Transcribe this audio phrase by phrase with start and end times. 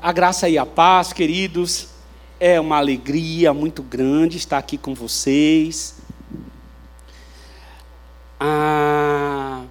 [0.00, 1.88] A graça e a paz, queridos.
[2.38, 5.96] É uma alegria muito grande estar aqui com vocês.
[8.38, 9.64] Ah,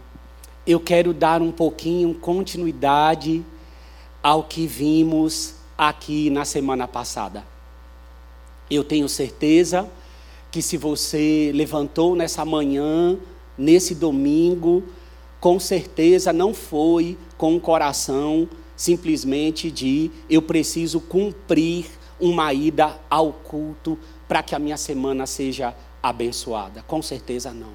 [0.66, 3.42] eu quero dar um pouquinho continuidade
[4.22, 7.46] ao que vimos aqui na semana passada.
[8.70, 9.90] Eu tenho certeza
[10.52, 13.18] que se você levantou nessa manhã,
[13.58, 14.84] nesse domingo,
[15.40, 21.88] com certeza não foi com o coração simplesmente de eu preciso cumprir
[22.20, 26.84] uma ida ao culto para que a minha semana seja abençoada.
[26.84, 27.74] Com certeza não.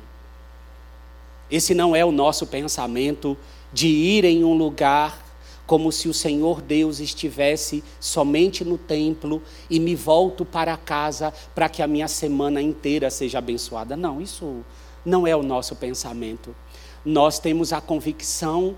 [1.51, 3.37] Esse não é o nosso pensamento
[3.73, 5.23] de ir em um lugar
[5.67, 11.69] como se o Senhor Deus estivesse somente no templo e me volto para casa para
[11.69, 13.97] que a minha semana inteira seja abençoada.
[13.97, 14.65] Não, isso
[15.05, 16.55] não é o nosso pensamento.
[17.05, 18.77] Nós temos a convicção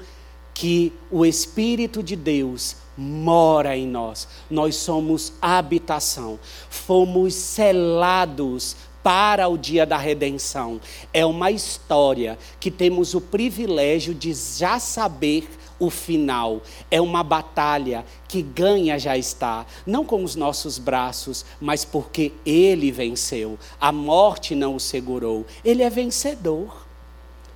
[0.54, 4.28] que o Espírito de Deus mora em nós.
[4.48, 6.38] Nós somos habitação.
[6.70, 10.80] Fomos selados para o dia da redenção.
[11.12, 15.46] É uma história que temos o privilégio de já saber
[15.78, 16.62] o final.
[16.90, 22.90] É uma batalha que ganha já está, não com os nossos braços, mas porque ele
[22.90, 23.58] venceu.
[23.78, 25.44] A morte não o segurou.
[25.64, 26.86] Ele é vencedor.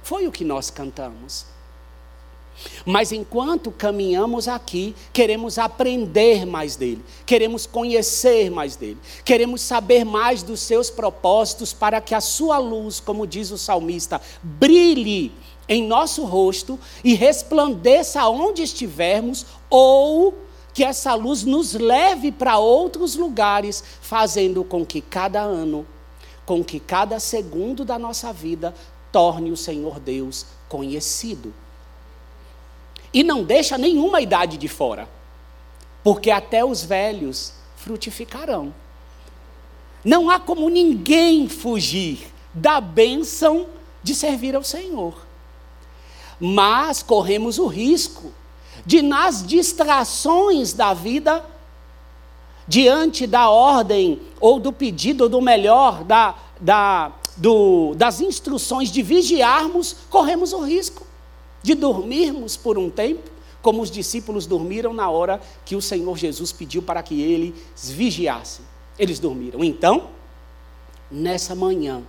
[0.02, 1.46] Foi o que nós cantamos.
[2.84, 10.42] Mas enquanto caminhamos aqui, queremos aprender mais dele, queremos conhecer mais dele, queremos saber mais
[10.42, 15.32] dos seus propósitos para que a sua luz, como diz o salmista, brilhe
[15.68, 20.34] em nosso rosto e resplandeça onde estivermos, ou
[20.72, 25.86] que essa luz nos leve para outros lugares, fazendo com que cada ano,
[26.46, 28.74] com que cada segundo da nossa vida
[29.12, 31.52] torne o Senhor Deus conhecido.
[33.12, 35.08] E não deixa nenhuma idade de fora,
[36.02, 38.72] porque até os velhos frutificarão.
[40.04, 43.66] Não há como ninguém fugir da bênção
[44.02, 45.26] de servir ao Senhor.
[46.38, 48.32] Mas corremos o risco
[48.86, 51.44] de, nas distrações da vida,
[52.66, 59.02] diante da ordem ou do pedido, ou do melhor, da, da, do, das instruções de
[59.02, 61.07] vigiarmos, corremos o risco
[61.68, 63.30] de dormirmos por um tempo,
[63.60, 68.64] como os discípulos dormiram na hora que o Senhor Jesus pediu para que eles vigiassem.
[68.98, 69.62] Eles dormiram.
[69.62, 70.08] Então,
[71.10, 72.02] nessa manhã,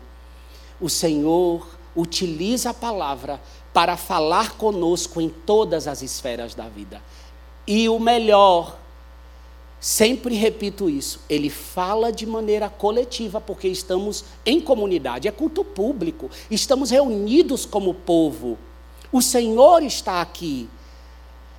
[0.80, 3.42] o Senhor utiliza a palavra
[3.74, 7.02] para falar conosco em todas as esferas da vida.
[7.68, 8.80] E o melhor,
[9.78, 16.32] sempre repito isso, ele fala de maneira coletiva, porque estamos em comunidade, é culto público,
[16.50, 18.58] estamos reunidos como povo.
[19.12, 20.70] O Senhor está aqui.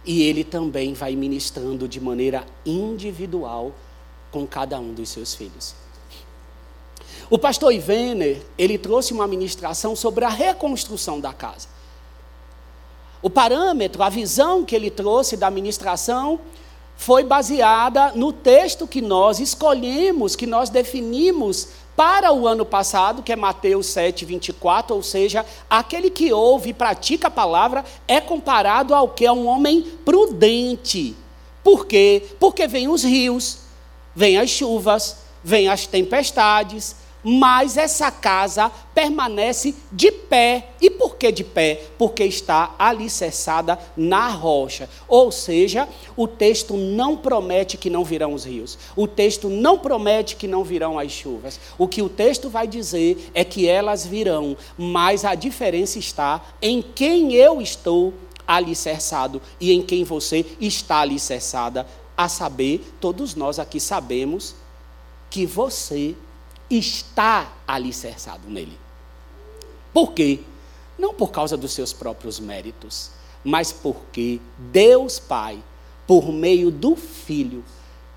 [0.05, 3.73] E Ele também vai ministrando de maneira individual
[4.31, 5.75] com cada um dos seus filhos.
[7.29, 11.69] O pastor Ivener, ele trouxe uma ministração sobre a reconstrução da casa.
[13.23, 16.41] O parâmetro, a visão que ele trouxe da ministração
[16.97, 23.33] foi baseada no texto que nós escolhemos, que nós definimos para o ano passado, que
[23.33, 28.95] é Mateus 7, 24, ou seja, aquele que ouve e pratica a palavra é comparado
[28.95, 31.15] ao que é um homem prudente.
[31.63, 32.23] Por quê?
[32.39, 33.59] Porque vem os rios,
[34.15, 40.71] vem as chuvas, vem as tempestades, mas essa casa permanece de pé.
[40.81, 41.83] E por que de pé?
[41.99, 44.89] Porque está alicerçada na rocha.
[45.07, 48.79] Ou seja, o texto não promete que não virão os rios.
[48.97, 51.61] O texto não promete que não virão as chuvas.
[51.79, 56.83] O que o texto vai dizer é que elas virão, mas a diferença está em
[56.83, 58.15] quem eu estou
[58.47, 61.87] alicerçado e em quem você está alicerçada.
[62.17, 64.55] A saber, todos nós aqui sabemos
[65.31, 66.15] que você
[66.71, 68.79] está alicerçado nele.
[69.93, 70.41] Por quê?
[70.99, 73.11] Não por causa dos seus próprios méritos,
[73.43, 75.59] mas porque Deus Pai,
[76.07, 77.65] por meio do Filho,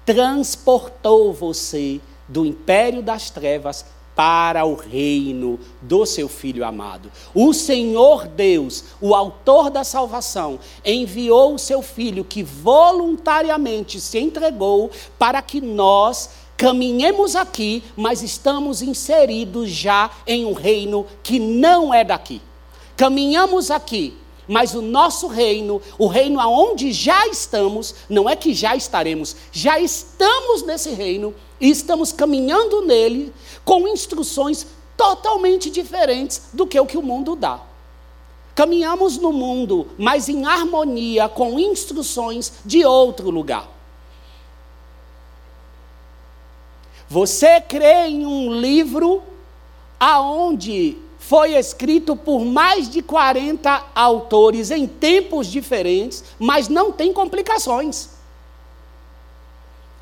[0.06, 3.86] transportou você do império das trevas
[4.16, 7.12] para o reino do seu filho amado.
[7.33, 14.92] O Senhor Deus, o autor da salvação, enviou o seu filho que voluntariamente se entregou
[15.18, 22.04] para que nós caminhemos aqui, mas estamos inseridos já em um reino que não é
[22.04, 22.42] daqui.
[22.96, 24.16] Caminhamos aqui,
[24.48, 29.80] mas o nosso reino, o reino aonde já estamos, não é que já estaremos, já
[29.80, 33.34] estamos nesse reino e estamos caminhando nele
[33.66, 37.62] com instruções totalmente diferentes do que o que o mundo dá.
[38.54, 43.73] Caminhamos no mundo, mas em harmonia com instruções de outro lugar.
[47.13, 49.21] Você crê em um livro
[50.00, 58.10] aonde foi escrito por mais de 40 autores em tempos diferentes, mas não tem complicações.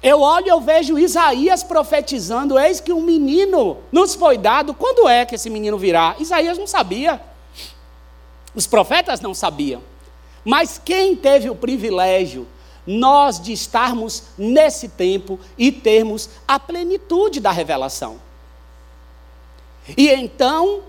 [0.02, 4.74] Eu olho e eu vejo Isaías profetizando: eis que um menino nos foi dado.
[4.74, 6.16] Quando é que esse menino virá?
[6.18, 7.22] Isaías não sabia.
[8.56, 9.84] Os profetas não sabiam.
[10.46, 12.48] Mas quem teve o privilégio,
[12.86, 18.20] nós, de estarmos nesse tempo e termos a plenitude da revelação.
[19.98, 20.82] E então,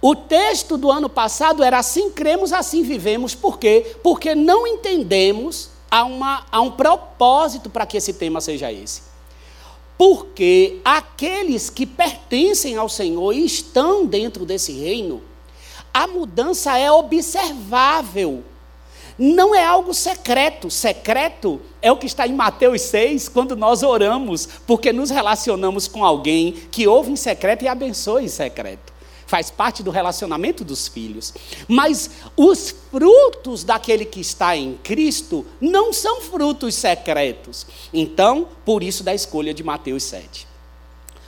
[0.00, 3.34] o texto do ano passado era assim cremos, assim vivemos.
[3.34, 3.96] Por quê?
[4.02, 9.02] Porque não entendemos há, uma, há um propósito para que esse tema seja esse.
[9.96, 15.20] Porque aqueles que pertencem ao Senhor e estão dentro desse reino,
[15.92, 18.44] a mudança é observável.
[19.18, 20.70] Não é algo secreto.
[20.70, 26.04] Secreto é o que está em Mateus 6, quando nós oramos, porque nos relacionamos com
[26.04, 28.98] alguém que ouve em secreto e abençoa em secreto
[29.28, 31.34] faz parte do relacionamento dos filhos.
[31.68, 37.66] Mas os frutos daquele que está em Cristo não são frutos secretos.
[37.92, 40.48] Então, por isso da escolha de Mateus 7.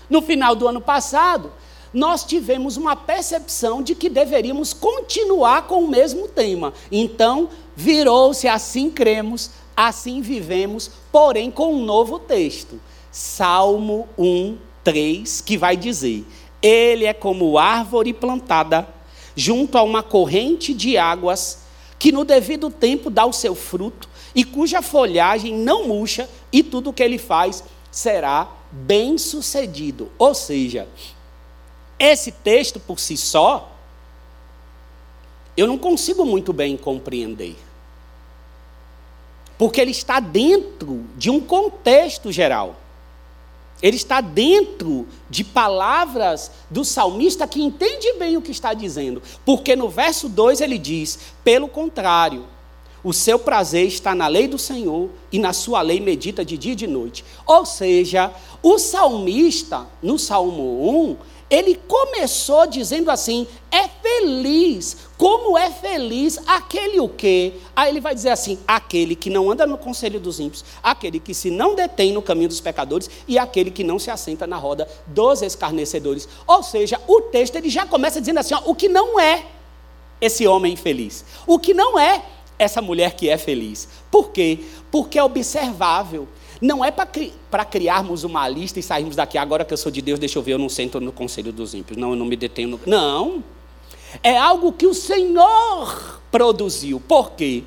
[0.09, 1.53] No final do ano passado,
[1.93, 6.73] nós tivemos uma percepção de que deveríamos continuar com o mesmo tema.
[6.91, 12.81] Então, virou-se assim cremos, assim vivemos, porém com um novo texto.
[13.11, 16.25] Salmo 1, 3, que vai dizer:
[16.63, 18.87] ele é como árvore plantada
[19.35, 21.61] junto a uma corrente de águas,
[21.99, 26.91] que no devido tempo dá o seu fruto, e cuja folhagem não murcha, e tudo
[26.91, 30.11] o que ele faz será bem sucedido.
[30.19, 30.89] Ou seja,
[32.01, 33.71] esse texto por si só,
[35.55, 37.57] eu não consigo muito bem compreender.
[39.59, 42.77] Porque ele está dentro de um contexto geral.
[43.83, 49.23] Ele está dentro de palavras do salmista que entende bem o que está dizendo.
[49.45, 52.47] Porque no verso 2 ele diz: pelo contrário,
[53.03, 56.73] o seu prazer está na lei do Senhor e na sua lei medita de dia
[56.73, 57.25] e de noite.
[57.47, 58.33] Ou seja,
[58.63, 61.17] o salmista, no Salmo 1,
[61.51, 64.97] ele começou dizendo assim: é feliz.
[65.19, 67.55] Como é feliz aquele o quê?
[67.75, 71.35] Aí ele vai dizer assim: aquele que não anda no conselho dos ímpios, aquele que
[71.35, 74.89] se não detém no caminho dos pecadores e aquele que não se assenta na roda
[75.09, 76.29] dos escarnecedores.
[76.47, 79.45] Ou seja, o texto ele já começa dizendo assim: ó, o que não é
[80.21, 82.23] esse homem feliz, o que não é
[82.61, 83.89] essa mulher que é feliz.
[84.11, 84.61] Por quê?
[84.91, 86.29] Porque é observável.
[86.61, 90.19] Não é para criarmos uma lista e sairmos daqui, agora que eu sou de Deus,
[90.19, 91.97] deixa eu ver, eu não sento no conselho dos ímpios.
[91.97, 92.69] Não, eu não me detenho.
[92.69, 92.81] No...
[92.87, 93.43] Não.
[94.23, 97.01] É algo que o Senhor produziu.
[97.01, 97.65] Por quê?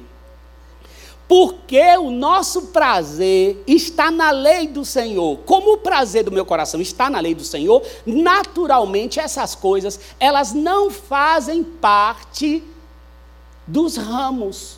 [1.27, 5.39] Porque o nosso prazer está na lei do Senhor.
[5.39, 10.53] Como o prazer do meu coração está na lei do Senhor, naturalmente essas coisas, elas
[10.53, 12.61] não fazem parte
[13.65, 14.77] dos ramos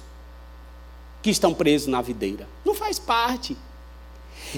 [1.21, 2.47] que estão presos na videira.
[2.63, 3.57] Não faz parte.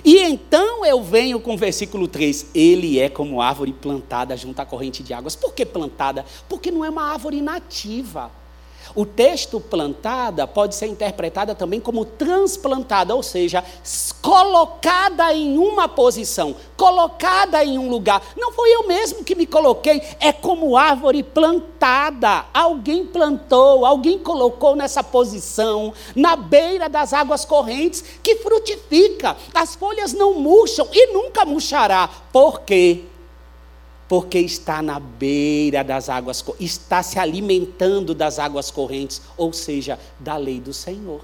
[0.04, 4.66] E então eu venho com o versículo 3: Ele é como árvore plantada junto à
[4.66, 5.36] corrente de águas.
[5.36, 6.26] Por que plantada?
[6.48, 8.32] Porque não é uma árvore nativa.
[8.96, 13.64] O texto plantada pode ser interpretada também como transplantada, ou seja,
[14.22, 18.22] colocada em uma posição, colocada em um lugar.
[18.36, 22.46] Não foi eu mesmo que me coloquei, é como árvore plantada.
[22.54, 29.38] Alguém plantou, alguém colocou nessa posição, na beira das águas correntes, que frutifica.
[29.54, 32.10] As folhas não murcham e nunca murchará.
[32.32, 33.06] Por quê?
[34.08, 40.38] Porque está na beira das águas, está se alimentando das águas correntes, ou seja, da
[40.38, 41.24] lei do Senhor.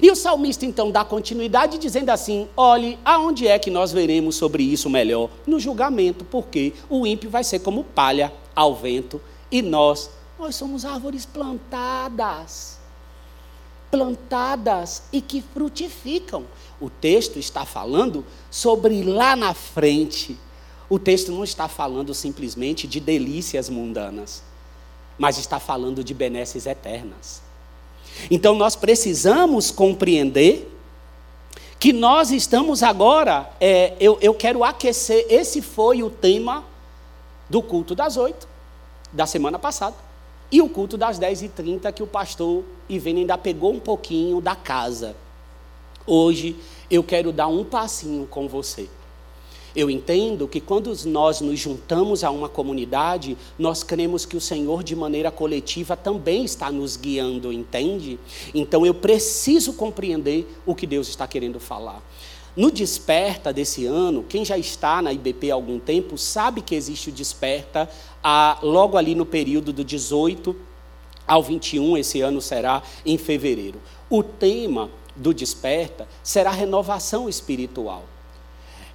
[0.00, 4.62] E o salmista então dá continuidade dizendo assim: olhe, aonde é que nós veremos sobre
[4.62, 5.28] isso melhor?
[5.46, 9.20] No julgamento, porque o ímpio vai ser como palha ao vento
[9.50, 12.80] e nós, nós somos árvores plantadas.
[13.90, 16.44] Plantadas e que frutificam.
[16.80, 20.38] O texto está falando sobre lá na frente
[20.92, 24.42] o texto não está falando simplesmente de delícias mundanas,
[25.16, 27.40] mas está falando de benesses eternas.
[28.30, 30.70] Então nós precisamos compreender
[31.80, 36.62] que nós estamos agora, é, eu, eu quero aquecer, esse foi o tema
[37.48, 38.46] do culto das oito,
[39.10, 39.96] da semana passada,
[40.50, 44.42] e o culto das dez e trinta que o pastor Ivene ainda pegou um pouquinho
[44.42, 45.16] da casa.
[46.06, 46.54] Hoje
[46.90, 48.90] eu quero dar um passinho com você.
[49.74, 54.82] Eu entendo que quando nós nos juntamos a uma comunidade, nós cremos que o Senhor,
[54.82, 58.18] de maneira coletiva, também está nos guiando, entende?
[58.54, 62.02] Então eu preciso compreender o que Deus está querendo falar.
[62.54, 67.08] No Desperta desse ano, quem já está na IBP há algum tempo sabe que existe
[67.08, 67.88] o Desperta
[68.22, 70.54] a, logo ali no período do 18
[71.26, 73.80] ao 21, esse ano será em fevereiro.
[74.10, 78.04] O tema do Desperta será renovação espiritual.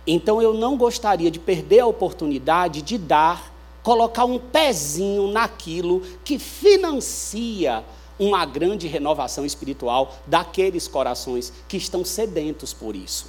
[0.08, 6.40] Então eu não gostaria de perder a oportunidade de dar, colocar um pezinho naquilo que
[6.40, 7.84] financia
[8.18, 13.28] uma grande renovação espiritual daqueles corações que estão sedentos por isso.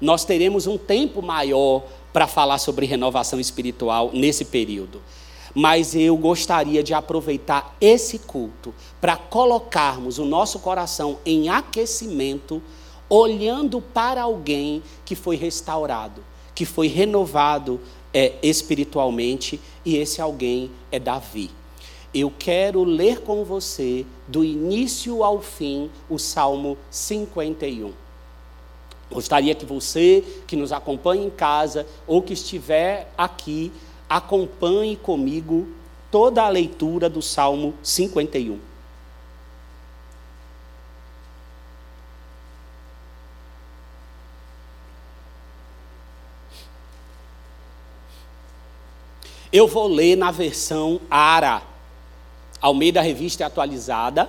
[0.00, 5.00] Nós teremos um tempo maior para falar sobre renovação espiritual nesse período.
[5.54, 12.62] Mas eu gostaria de aproveitar esse culto para colocarmos o nosso coração em aquecimento,
[13.08, 16.22] olhando para alguém que foi restaurado,
[16.54, 17.80] que foi renovado
[18.12, 21.50] é, espiritualmente, e esse alguém é Davi.
[22.14, 27.92] Eu quero ler com você, do início ao fim, o Salmo 51.
[29.12, 33.70] Gostaria que você, que nos acompanha em casa ou que estiver aqui,
[34.08, 35.68] acompanhe comigo
[36.10, 38.58] toda a leitura do Salmo 51.
[49.52, 51.62] Eu vou ler na versão ARA,
[52.60, 54.28] ao meio da revista atualizada.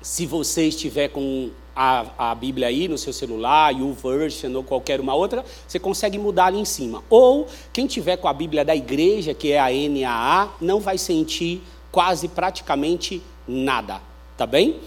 [0.00, 5.00] Se você estiver com a, a Bíblia aí no seu celular, o Version ou qualquer
[5.00, 7.02] uma outra, você consegue mudar ali em cima.
[7.10, 11.62] Ou quem tiver com a Bíblia da igreja, que é a NAA, não vai sentir
[11.92, 14.00] quase praticamente nada,
[14.36, 14.80] tá bem?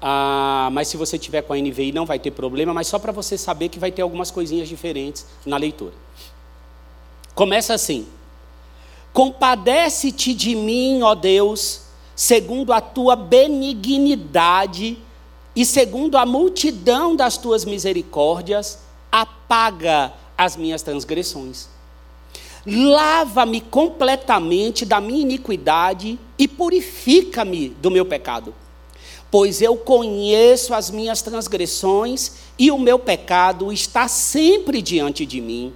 [0.00, 3.12] Ah, mas se você tiver com a NVI não vai ter problema, mas só para
[3.12, 5.92] você saber que vai ter algumas coisinhas diferentes na leitura.
[7.34, 8.06] Começa assim:
[9.12, 11.82] Compadece-te de mim, ó Deus,
[12.16, 14.98] segundo a tua benignidade
[15.54, 18.78] e segundo a multidão das tuas misericórdias,
[19.10, 21.68] apaga as minhas transgressões.
[22.64, 28.54] Lava-me completamente da minha iniquidade e purifica-me do meu pecado.
[29.30, 35.72] Pois eu conheço as minhas transgressões e o meu pecado está sempre diante de mim.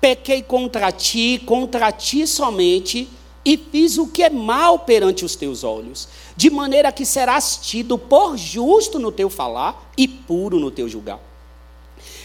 [0.00, 3.08] Pequei contra ti, contra ti somente,
[3.44, 7.96] e fiz o que é mal perante os teus olhos, de maneira que serás tido
[7.96, 11.20] por justo no teu falar e puro no teu julgar.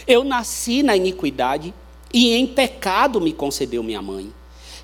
[0.06, 1.74] Eu nasci na iniquidade
[2.12, 4.32] e em pecado me concedeu minha mãe.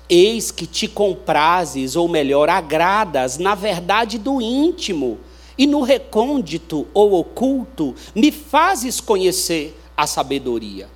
[0.09, 5.19] Eis que te comprases, ou melhor, agradas na verdade do íntimo,
[5.57, 10.89] e no recôndito ou oculto me fazes conhecer a sabedoria.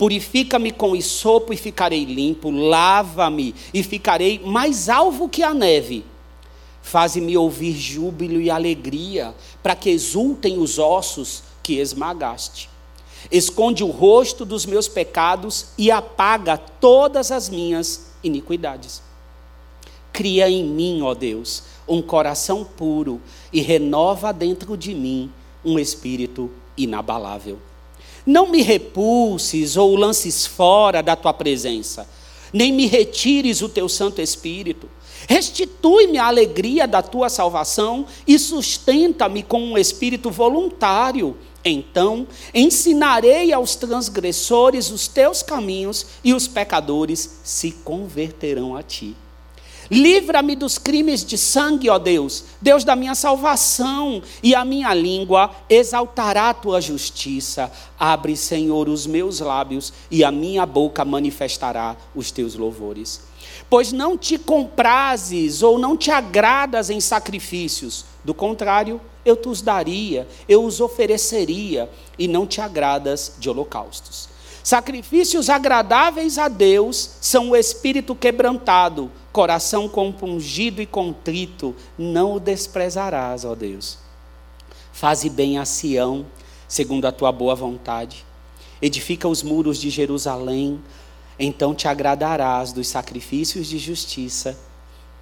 [0.00, 6.06] Purifica-me com isopo e ficarei limpo, lava-me e ficarei mais alvo que a neve.
[6.80, 12.70] Faze-me ouvir júbilo e alegria, para que exultem os ossos que esmagaste.
[13.30, 19.02] Esconde o rosto dos meus pecados e apaga todas as minhas iniquidades.
[20.14, 23.20] Cria em mim, ó Deus, um coração puro
[23.52, 25.30] e renova dentro de mim
[25.62, 27.58] um espírito inabalável.
[28.26, 32.08] Não me repulses ou lances fora da tua presença,
[32.52, 34.88] nem me retires o teu Santo Espírito.
[35.28, 41.36] Restitui-me a alegria da tua salvação e sustenta-me com um espírito voluntário.
[41.64, 49.14] Então ensinarei aos transgressores os teus caminhos e os pecadores se converterão a ti.
[49.90, 55.50] Livra-me dos crimes de sangue, ó Deus, Deus da minha salvação, e a minha língua
[55.68, 57.72] exaltará a tua justiça.
[57.98, 63.20] Abre, Senhor, os meus lábios, e a minha boca manifestará os teus louvores.
[63.68, 69.60] Pois não te comprases ou não te agradas em sacrifícios, do contrário, eu te os
[69.60, 74.28] daria, eu os ofereceria, e não te agradas de holocaustos.
[74.62, 83.44] Sacrifícios agradáveis a Deus são o espírito quebrantado, coração compungido e contrito, não o desprezarás,
[83.44, 83.98] ó Deus.
[84.92, 86.26] Faze bem a Sião,
[86.68, 88.24] segundo a tua boa vontade.
[88.82, 90.80] Edifica os muros de Jerusalém,
[91.38, 94.58] então te agradarás dos sacrifícios de justiça,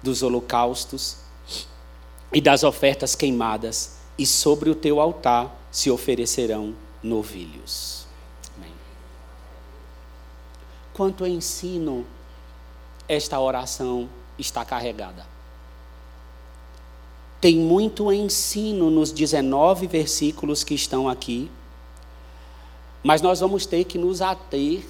[0.01, 1.17] dos holocaustos
[2.33, 7.99] e das ofertas queimadas, e sobre o teu altar se oferecerão novilhos.
[10.99, 12.05] quanto ensino
[13.09, 15.25] esta oração está carregada.
[17.41, 21.49] Tem muito ensino nos 19 versículos que estão aqui,
[23.01, 24.85] mas nós vamos ter que nos ater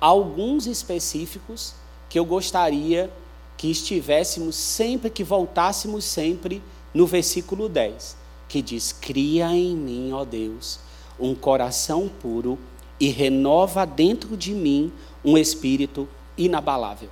[0.00, 1.74] a alguns específicos
[2.10, 3.10] que eu gostaria
[3.56, 8.16] que estivéssemos sempre, que voltássemos sempre no versículo 10,
[8.48, 10.80] que diz: Cria em mim, ó Deus,
[11.18, 12.58] um coração puro
[13.00, 14.92] e renova dentro de mim
[15.24, 17.08] um espírito inabalável.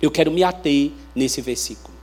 [0.00, 1.96] Eu quero me ater nesse versículo.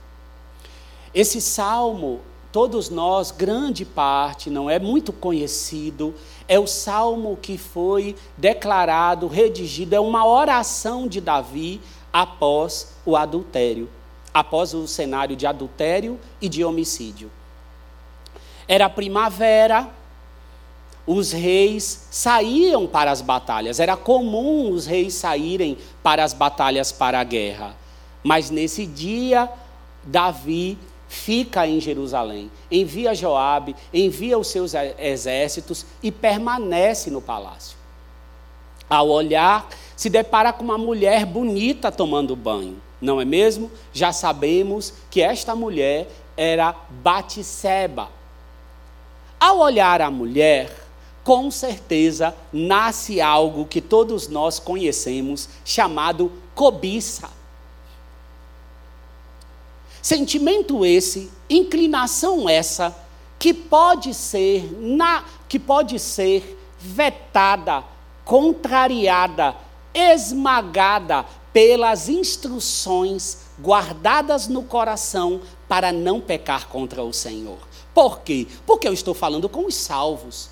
[1.14, 2.20] Esse salmo,
[2.52, 6.14] todos nós, grande parte, não é muito conhecido,
[6.46, 11.80] é o salmo que foi declarado, redigido, é uma oração de Davi
[12.12, 13.88] após o adultério,
[14.32, 17.30] após o cenário de adultério e de homicídio.
[18.68, 19.88] Era primavera,
[21.06, 27.20] os reis saíam para as batalhas, era comum os reis saírem para as batalhas para
[27.20, 27.85] a guerra.
[28.26, 29.48] Mas nesse dia,
[30.02, 37.78] Davi fica em Jerusalém, envia Joabe, envia os seus exércitos e permanece no palácio.
[38.90, 43.70] Ao olhar, se depara com uma mulher bonita tomando banho, não é mesmo?
[43.92, 48.08] Já sabemos que esta mulher era Batseba.
[49.38, 50.76] Ao olhar a mulher,
[51.22, 57.35] com certeza nasce algo que todos nós conhecemos chamado cobiça.
[60.06, 62.96] Sentimento esse, inclinação essa,
[63.40, 67.82] que pode ser na, que pode ser vetada,
[68.24, 69.56] contrariada,
[69.92, 77.58] esmagada pelas instruções guardadas no coração para não pecar contra o Senhor.
[77.92, 78.46] Por quê?
[78.64, 80.50] Porque eu estou falando com os salvos.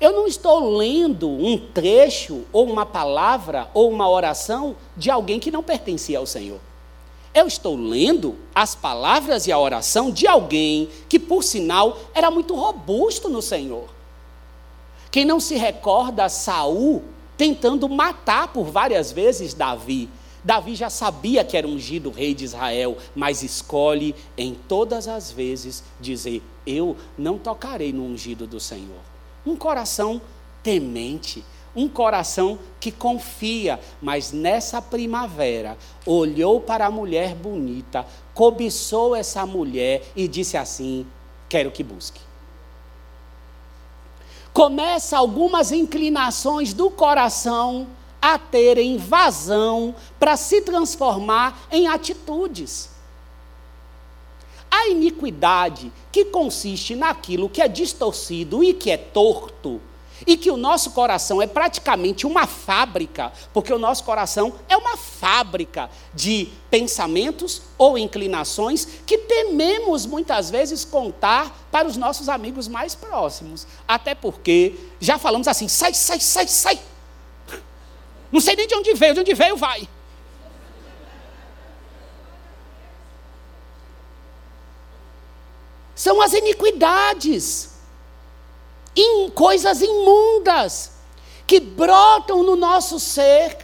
[0.00, 5.50] Eu não estou lendo um trecho, ou uma palavra, ou uma oração de alguém que
[5.50, 6.69] não pertencia ao Senhor.
[7.32, 12.54] Eu estou lendo as palavras e a oração de alguém que, por sinal, era muito
[12.54, 13.88] robusto no Senhor.
[15.10, 17.02] Quem não se recorda Saul
[17.36, 20.08] tentando matar por várias vezes Davi.
[20.42, 25.82] Davi já sabia que era ungido rei de Israel, mas escolhe em todas as vezes
[26.00, 29.00] dizer: Eu não tocarei no ungido do Senhor.
[29.46, 30.20] Um coração
[30.62, 39.46] temente, um coração que confia, mas nessa primavera olhou para a mulher bonita, cobiçou essa
[39.46, 41.06] mulher e disse assim:
[41.48, 42.20] Quero que busque.
[44.52, 47.86] Começa algumas inclinações do coração
[48.20, 52.90] a terem vazão para se transformar em atitudes.
[54.70, 59.80] A iniquidade, que consiste naquilo que é distorcido e que é torto,
[60.26, 64.96] e que o nosso coração é praticamente uma fábrica, porque o nosso coração é uma
[64.96, 72.94] fábrica de pensamentos ou inclinações que tememos muitas vezes contar para os nossos amigos mais
[72.94, 73.66] próximos.
[73.86, 76.80] Até porque já falamos assim: sai, sai, sai, sai.
[78.30, 79.88] Não sei nem de onde veio, de onde veio, vai.
[85.94, 87.79] São as iniquidades
[88.96, 90.92] em coisas imundas
[91.46, 93.56] que brotam no nosso ser,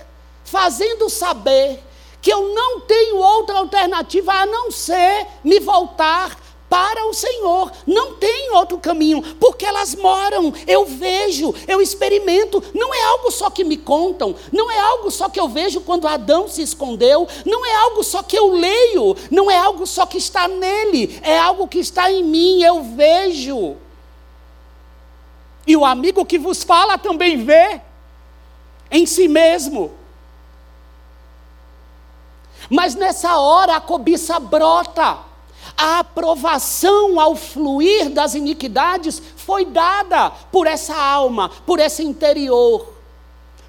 [0.45, 1.83] fazendo saber
[2.21, 6.37] que eu não tenho outra alternativa a não ser me voltar
[6.69, 7.71] para o Senhor.
[7.87, 12.63] Não tem outro caminho, porque elas moram, eu vejo, eu experimento.
[12.75, 16.09] Não é algo só que me contam, não é algo só que eu vejo quando
[16.09, 20.19] Adão se escondeu, não é algo só que eu leio, não é algo só que
[20.19, 23.77] está nele, é algo que está em mim, eu vejo.
[25.67, 27.81] E o amigo que vos fala também vê
[28.91, 29.93] em si mesmo.
[32.71, 35.19] Mas nessa hora a cobiça brota.
[35.77, 42.95] A aprovação ao fluir das iniquidades foi dada por essa alma, por esse interior.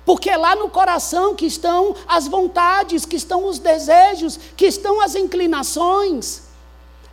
[0.05, 5.01] Porque é lá no coração que estão as vontades, que estão os desejos, que estão
[5.01, 6.43] as inclinações.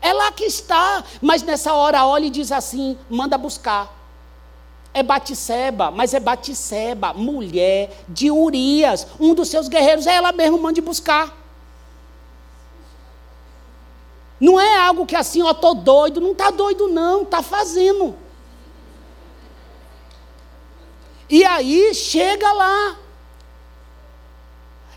[0.01, 4.04] É lá que está, mas nessa hora olha e diz assim: manda buscar.
[4.95, 10.57] É Batisseba, mas é Batisseba, mulher de Urias, um dos seus guerreiros, é ela mesma
[10.57, 11.37] mande buscar.
[14.39, 18.15] Não é algo que assim, ó, estou doido, não está doido não, está fazendo.
[21.29, 22.97] E aí chega lá.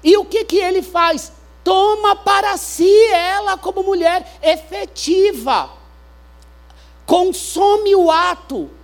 [0.04, 1.32] E o que, que ele faz?
[1.64, 5.72] Toma para si ela como mulher efetiva.
[7.06, 8.77] Consome o ato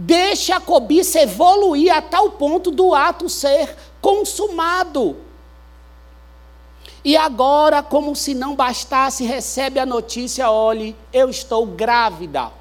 [0.00, 5.16] Deixa a cobiça evoluir a tal ponto do ato ser consumado.
[7.04, 12.52] E agora, como se não bastasse, recebe a notícia: olhe, eu estou grávida.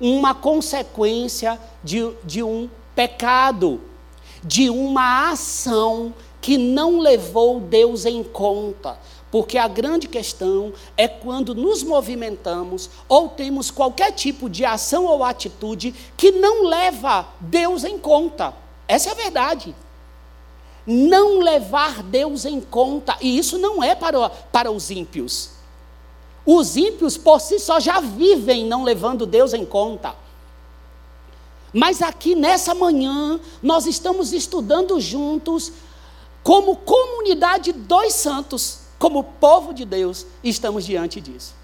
[0.00, 3.78] Uma consequência de, de um pecado,
[4.42, 8.98] de uma ação que não levou Deus em conta.
[9.32, 15.24] Porque a grande questão é quando nos movimentamos ou temos qualquer tipo de ação ou
[15.24, 18.54] atitude que não leva Deus em conta.
[18.86, 19.74] Essa é a verdade.
[20.86, 23.16] Não levar Deus em conta.
[23.22, 25.52] E isso não é para, para os ímpios.
[26.44, 30.14] Os ímpios por si só já vivem não levando Deus em conta.
[31.72, 35.72] Mas aqui nessa manhã, nós estamos estudando juntos,
[36.42, 41.56] como comunidade dos santos, como povo de Deus, estamos diante disso.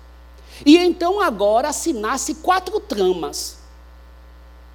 [0.67, 3.59] E então agora se nasce quatro tramas.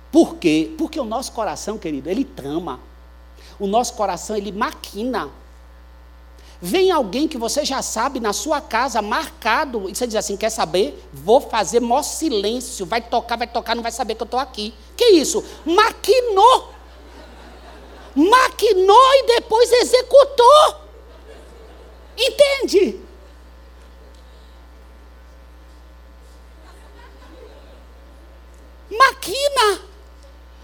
[0.10, 0.74] Por quê?
[0.78, 2.80] Porque o nosso coração, querido, ele trama.
[3.60, 5.30] O nosso coração, ele maquina.
[6.62, 10.50] Vem alguém que você já sabe na sua casa, marcado, e você diz assim: quer
[10.50, 11.06] saber?
[11.12, 14.74] Vou fazer maior silêncio, vai tocar, vai tocar, não vai saber que eu estou aqui.
[14.96, 15.44] Que isso?
[15.66, 16.70] Maquinou.
[18.16, 20.83] Maquinou e depois executou.
[22.18, 23.00] Entende?
[28.90, 29.82] Maquina.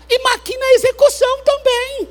[0.09, 2.09] E maquina a execução também.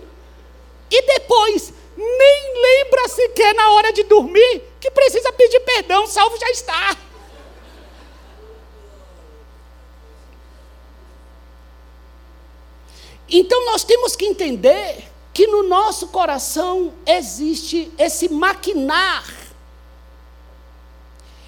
[0.90, 6.50] E depois nem lembra sequer na hora de dormir que precisa pedir perdão, salvo já
[6.50, 6.96] está.
[13.28, 15.04] Então nós temos que entender
[15.38, 19.24] que no nosso coração existe esse maquinar.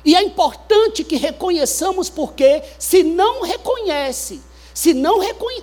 [0.05, 4.41] E é importante que reconheçamos, porque se não reconhece
[4.73, 5.19] se não,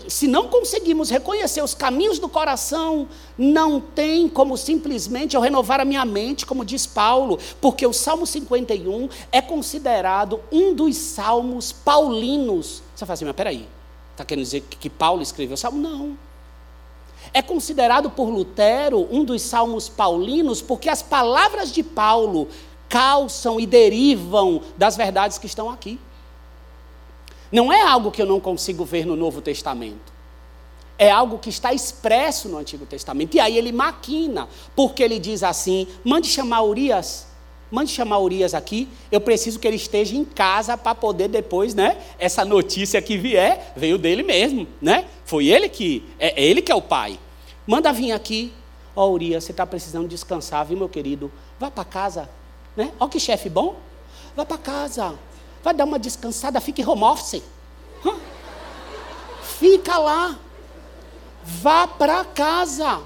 [0.10, 5.86] se não conseguimos reconhecer os caminhos do coração, não tem como simplesmente eu renovar a
[5.86, 12.84] minha mente, como diz Paulo, porque o Salmo 51 é considerado um dos salmos paulinos.
[12.94, 13.66] Você fala assim, mas peraí,
[14.12, 15.80] está querendo dizer que, que Paulo escreveu o salmo?
[15.80, 16.27] Não.
[17.34, 22.48] É considerado por Lutero um dos salmos paulinos, porque as palavras de Paulo
[22.90, 26.00] calçam e derivam das verdades que estão aqui.
[27.52, 30.14] Não é algo que eu não consigo ver no Novo Testamento.
[30.98, 33.36] É algo que está expresso no Antigo Testamento.
[33.36, 37.28] E aí ele maquina, porque ele diz assim: mande chamar Urias,
[37.72, 41.98] mande chamar Urias aqui, eu preciso que ele esteja em casa para poder depois, né?
[42.18, 45.06] Essa notícia que vier, veio dele mesmo, né?
[45.26, 47.20] Foi ele que, é, ele que é o pai.
[47.66, 48.54] Manda vir aqui,
[48.96, 51.32] ó oh, Urias, você está precisando descansar, viu, meu querido?
[51.60, 52.30] Vá para casa,
[52.76, 52.92] né?
[53.00, 53.76] Ó que chefe bom,
[54.36, 55.16] vá para casa.
[55.64, 57.42] Vai dar uma descansada, fique home office.
[59.60, 60.38] Fica lá.
[61.44, 63.02] Vá para casa.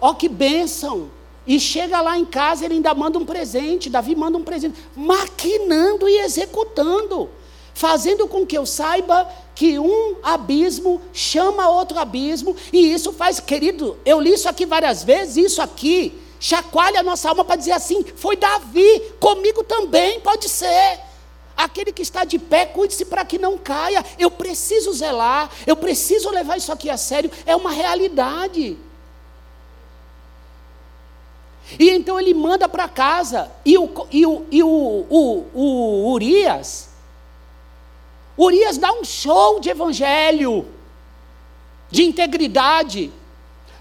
[0.00, 1.10] Ó que bênção.
[1.48, 3.88] E chega lá em casa, ele ainda manda um presente.
[3.88, 4.78] Davi manda um presente.
[4.94, 7.30] Maquinando e executando.
[7.72, 12.54] Fazendo com que eu saiba que um abismo chama outro abismo.
[12.70, 15.38] E isso faz, querido, eu li isso aqui várias vezes.
[15.38, 21.00] Isso aqui chacoalha a nossa alma para dizer assim: foi Davi, comigo também pode ser.
[21.56, 24.04] Aquele que está de pé, cuide-se para que não caia.
[24.18, 28.78] Eu preciso zelar, eu preciso levar isso aqui a sério, é uma realidade.
[31.78, 36.90] E então ele manda para casa, e o, e o, e o, o, o Urias,
[38.38, 40.64] Urias dá um show de evangelho,
[41.90, 43.10] de integridade,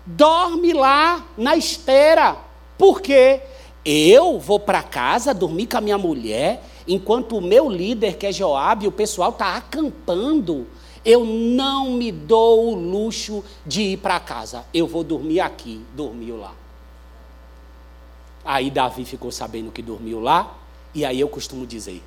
[0.03, 2.35] dorme lá na esteira,
[2.77, 3.39] porque
[3.85, 8.31] eu vou para casa dormir com a minha mulher enquanto o meu líder, que é
[8.31, 10.65] Joabe, e o pessoal está acampando,
[11.03, 14.65] eu não me dou o luxo de ir para casa.
[14.73, 15.81] Eu vou dormir aqui.
[15.93, 16.53] Dormiu lá.
[18.49, 20.57] Aí Davi ficou sabendo que dormiu lá,
[20.95, 22.01] e aí eu costumo dizer: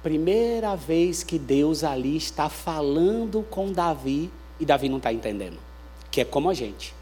[0.00, 5.58] primeira vez que Deus ali está falando com Davi, e Davi não está entendendo,
[6.08, 6.94] que é como a gente.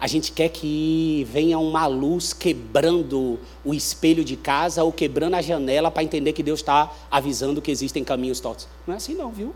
[0.00, 5.42] A gente quer que venha uma luz quebrando o espelho de casa ou quebrando a
[5.42, 8.66] janela para entender que Deus está avisando que existem caminhos tortos.
[8.86, 9.54] Não é assim, não, viu?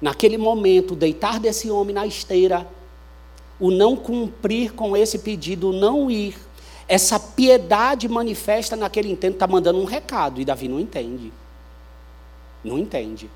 [0.00, 2.66] Naquele momento, deitar desse homem na esteira,
[3.64, 6.36] o não cumprir com esse pedido, o não ir,
[6.86, 11.32] essa piedade manifesta naquele intento, está mandando um recado e Davi não entende.
[12.62, 13.30] Não entende.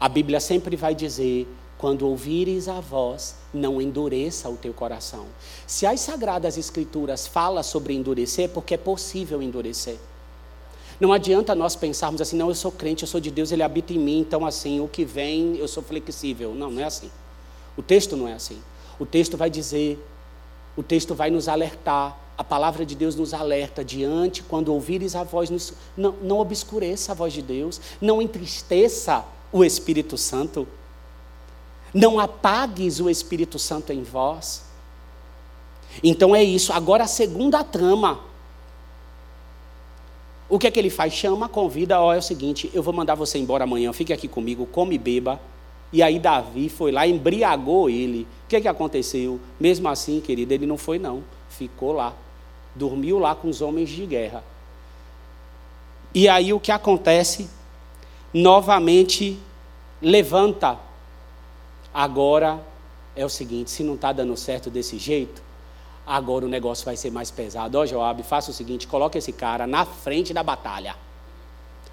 [0.00, 1.46] A Bíblia sempre vai dizer
[1.76, 5.26] quando ouvires a voz, não endureça o teu coração.
[5.66, 9.98] Se as sagradas escrituras falam sobre endurecer, é porque é possível endurecer.
[10.98, 13.92] Não adianta nós pensarmos assim, não, eu sou crente, eu sou de Deus, ele habita
[13.92, 16.54] em mim, então assim, o que vem, eu sou flexível.
[16.54, 17.10] Não, não é assim.
[17.76, 18.58] O texto não é assim.
[19.00, 19.98] O texto vai dizer,
[20.76, 25.24] o texto vai nos alertar, a palavra de Deus nos alerta diante, quando ouvires a
[25.24, 30.68] voz, não, não obscureça a voz de Deus, não entristeça o Espírito Santo.
[31.92, 34.64] Não apagues o Espírito Santo em vós.
[36.02, 36.72] Então é isso.
[36.72, 38.20] Agora a segunda trama.
[40.48, 41.12] O que é que ele faz?
[41.12, 44.66] Chama, convida, ó, é o seguinte, eu vou mandar você embora amanhã, fique aqui comigo,
[44.66, 45.40] come e beba.
[45.92, 48.26] E aí Davi foi lá, embriagou ele.
[48.50, 49.38] Que é que aconteceu?
[49.60, 52.12] Mesmo assim, querido, ele não foi não, ficou lá.
[52.74, 54.42] Dormiu lá com os homens de guerra.
[56.12, 57.48] E aí o que acontece?
[58.34, 59.38] Novamente
[60.02, 60.76] levanta.
[61.94, 62.60] Agora
[63.14, 65.40] é o seguinte, se não está dando certo desse jeito,
[66.04, 67.78] agora o negócio vai ser mais pesado.
[67.78, 70.96] Ó, Joab, faça o seguinte: coloque esse cara na frente da batalha.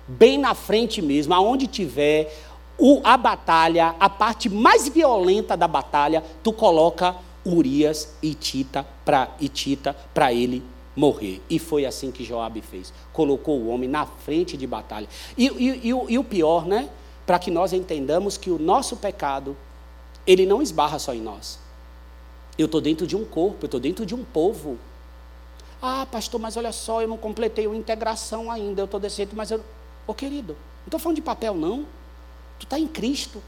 [0.07, 2.35] Bem na frente mesmo, aonde tiver
[2.77, 9.29] o, a batalha, a parte mais violenta da batalha, tu coloca Urias e Tita para
[10.13, 10.63] para ele
[10.95, 11.41] morrer.
[11.49, 12.93] E foi assim que Joabe fez.
[13.13, 15.07] Colocou o homem na frente de batalha.
[15.37, 16.89] E, e, e, e o pior, né?
[17.25, 19.55] Para que nós entendamos que o nosso pecado,
[20.25, 21.59] ele não esbarra só em nós.
[22.57, 24.77] Eu estou dentro de um corpo, eu estou dentro de um povo.
[25.81, 29.35] Ah, pastor, mas olha só, eu não completei a integração ainda, eu estou desse jeito,
[29.35, 29.63] mas eu.
[30.07, 31.85] Ô querido, não estou falando de papel, não.
[32.59, 33.41] Tu está em Cristo,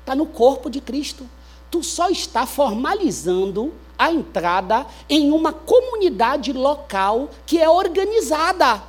[0.00, 1.28] está no corpo de Cristo.
[1.70, 8.82] Tu só está formalizando a entrada em uma comunidade local que é organizada.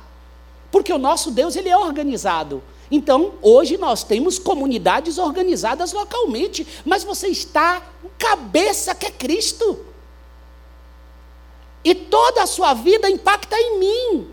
[0.70, 2.62] Porque o nosso Deus, ele é organizado.
[2.90, 7.82] Então, hoje nós temos comunidades organizadas localmente, mas você está
[8.18, 9.84] cabeça que é Cristo.
[11.82, 14.28] E toda a sua vida impacta em mim,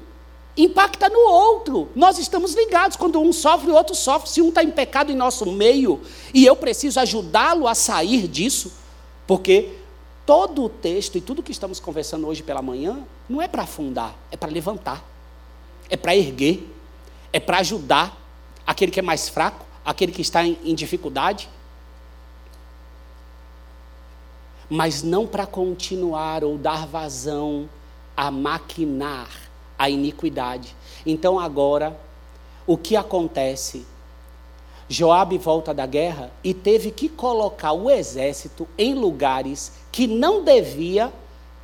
[0.56, 1.90] impacta no outro.
[1.96, 2.96] Nós estamos ligados.
[2.96, 4.30] Quando um sofre, o outro sofre.
[4.30, 6.02] Se um está em pecado em nosso meio
[6.34, 8.72] e eu preciso ajudá-lo a sair disso,
[9.26, 9.74] porque
[10.26, 14.16] todo o texto e tudo que estamos conversando hoje pela manhã não é para afundar,
[14.32, 15.04] é para levantar,
[15.90, 16.68] é para erguer,
[17.32, 18.18] é para ajudar
[18.66, 21.50] aquele que é mais fraco, aquele que está em, em dificuldade.
[24.70, 27.70] Mas não para continuar ou dar vazão
[28.16, 29.43] a maquinar
[29.84, 30.76] a iniquidade.
[31.06, 32.00] Então agora,
[32.66, 33.86] o que acontece?
[34.88, 41.12] Joabe volta da guerra e teve que colocar o exército em lugares que não devia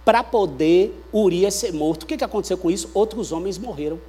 [0.03, 2.03] para poder Urias ser morto.
[2.03, 2.89] O que, que aconteceu com isso?
[2.93, 3.99] Outros homens morreram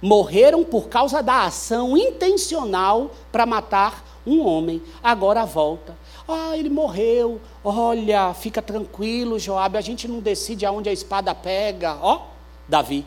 [0.00, 4.82] morreram por causa da ação intencional para matar um homem.
[5.02, 5.96] Agora volta.
[6.28, 7.40] Ah, ele morreu.
[7.64, 11.96] Olha, fica tranquilo, Joabe, a gente não decide aonde a espada pega.
[12.02, 12.35] Ó,
[12.68, 13.06] Davi.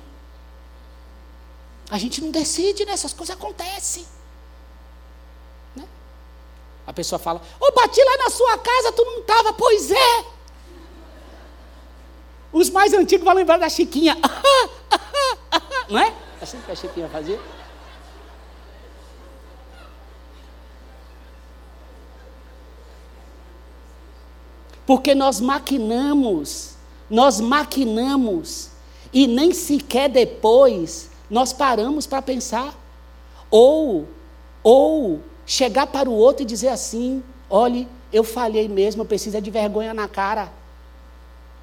[1.90, 2.94] A gente não decide, né?
[2.94, 4.06] Essas coisas acontecem.
[5.76, 5.88] Né?
[6.86, 9.54] A pessoa fala, ô, oh, bati lá na sua casa, tu não estava.
[9.54, 10.26] Pois é.
[12.52, 14.16] Os mais antigos vão lembrar da Chiquinha.
[15.90, 16.14] não é?
[16.42, 17.40] Assim que a Chiquinha fazia.
[24.86, 26.76] Porque nós maquinamos,
[27.08, 28.72] nós maquinamos,
[29.14, 32.74] e nem sequer depois nós paramos para pensar.
[33.52, 34.08] Ou,
[34.64, 39.52] ou chegar para o outro e dizer assim: olhe, eu falhei mesmo, eu preciso de
[39.52, 40.52] vergonha na cara.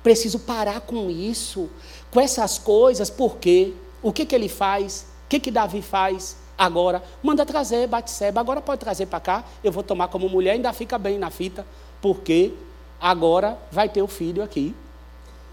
[0.02, 1.68] Preciso parar com isso,
[2.10, 3.72] com essas coisas, por quê?
[4.02, 5.06] O que, que ele faz?
[5.24, 6.36] O que, que Davi faz?
[6.56, 10.72] Agora, manda trazer Batseba, agora pode trazer para cá, eu vou tomar como mulher, ainda
[10.72, 11.66] fica bem na fita,
[12.00, 12.54] porque
[13.00, 14.74] agora vai ter o filho aqui,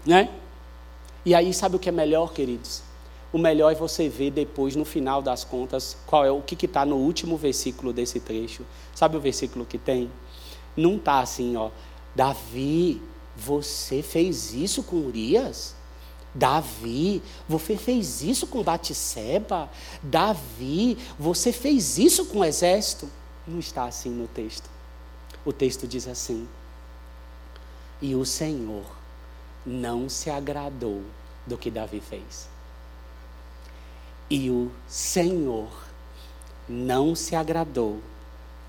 [0.06, 0.30] né?
[1.24, 2.82] E aí, sabe o que é melhor, queridos?
[3.32, 6.84] O melhor é você ver depois, no final das contas, qual é o que está
[6.84, 8.64] no último versículo desse trecho.
[8.94, 10.10] Sabe o versículo que tem?
[10.76, 11.70] Não está assim, ó.
[12.14, 13.02] Davi,
[13.36, 15.74] você fez isso com Urias?
[16.34, 19.70] Davi, você fez isso com Batseba?
[20.02, 23.08] Davi, você fez isso com o exército?
[23.46, 24.68] Não está assim no texto.
[25.44, 26.48] O texto diz assim:
[28.02, 28.84] E o Senhor
[29.64, 31.02] não se agradou
[31.46, 32.48] do que Davi fez.
[34.28, 35.68] E o Senhor
[36.68, 38.00] não se agradou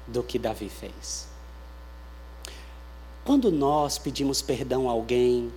[0.08, 1.27] do que Davi fez.
[3.23, 5.51] Quando nós pedimos perdão a alguém,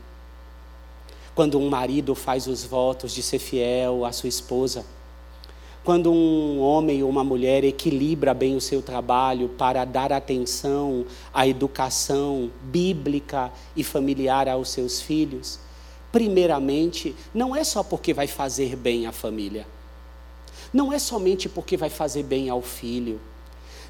[1.34, 4.84] quando um marido faz os votos de ser fiel à sua esposa,
[5.88, 11.48] quando um homem ou uma mulher equilibra bem o seu trabalho para dar atenção à
[11.48, 15.58] educação bíblica e familiar aos seus filhos,
[16.12, 19.66] primeiramente, não é só porque vai fazer bem à família,
[20.74, 23.18] não é somente porque vai fazer bem ao filho,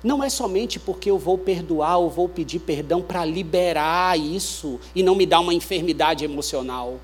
[0.01, 5.03] não é somente porque eu vou perdoar ou vou pedir perdão para liberar isso e
[5.03, 7.01] não me dar uma enfermidade emocional.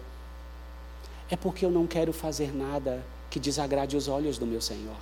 [1.28, 3.04] É porque eu não quero fazer nada
[3.35, 4.94] que desagrade os olhos do meu Senhor.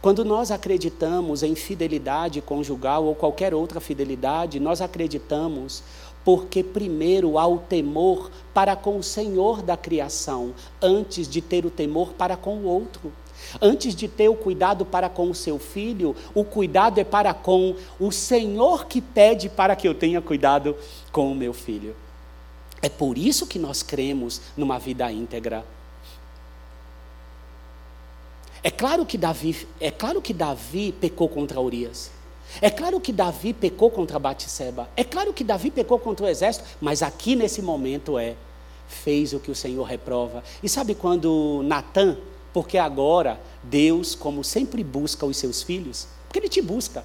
[0.00, 5.80] Quando nós acreditamos em fidelidade conjugal ou qualquer outra fidelidade, nós acreditamos
[6.24, 11.70] Porque primeiro há o temor para com o Senhor da criação, antes de ter o
[11.70, 13.12] temor para com o outro.
[13.60, 17.76] Antes de ter o cuidado para com o seu filho, o cuidado é para com
[18.00, 20.76] o Senhor que pede para que eu tenha cuidado
[21.12, 21.94] com o meu filho.
[22.80, 25.64] É por isso que nós cremos numa vida íntegra.
[28.62, 32.10] É claro que Davi, é claro que Davi pecou contra Urias.
[32.60, 34.88] É claro que Davi pecou contra Batseba.
[34.96, 38.36] É claro que Davi pecou contra o exército, mas aqui nesse momento é
[38.86, 40.44] fez o que o Senhor reprova.
[40.62, 42.16] E sabe quando Natan
[42.52, 47.04] porque agora Deus, como sempre busca os seus filhos, porque Ele te busca.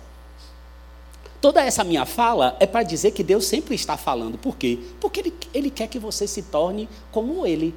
[1.40, 4.38] Toda essa minha fala é para dizer que Deus sempre está falando.
[4.38, 4.80] Por quê?
[5.00, 7.74] Porque Ele, ele quer que você se torne como Ele.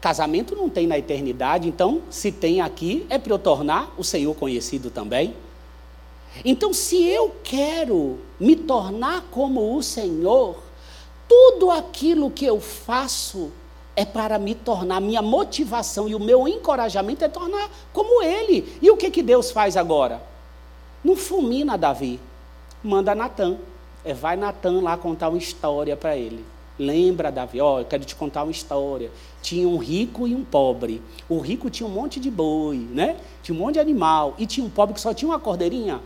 [0.00, 4.34] Casamento não tem na eternidade, então, se tem aqui, é para eu tornar o Senhor
[4.34, 5.34] conhecido também.
[6.44, 10.56] Então, se eu quero me tornar como o Senhor,
[11.28, 13.50] tudo aquilo que eu faço
[13.96, 18.78] é para me tornar, minha motivação e o meu encorajamento é tornar como ele.
[18.80, 20.22] E o que, que Deus faz agora?
[21.02, 22.20] Não fulmina Davi,
[22.82, 23.56] manda Natan.
[24.04, 26.44] É, vai Natan lá contar uma história para ele.
[26.78, 29.10] Lembra, Davi, ó, oh, eu quero te contar uma história.
[29.42, 31.02] Tinha um rico e um pobre.
[31.28, 33.16] O rico tinha um monte de boi, né?
[33.42, 34.34] Tinha um monte de animal.
[34.38, 36.00] E tinha um pobre que só tinha uma cordeirinha.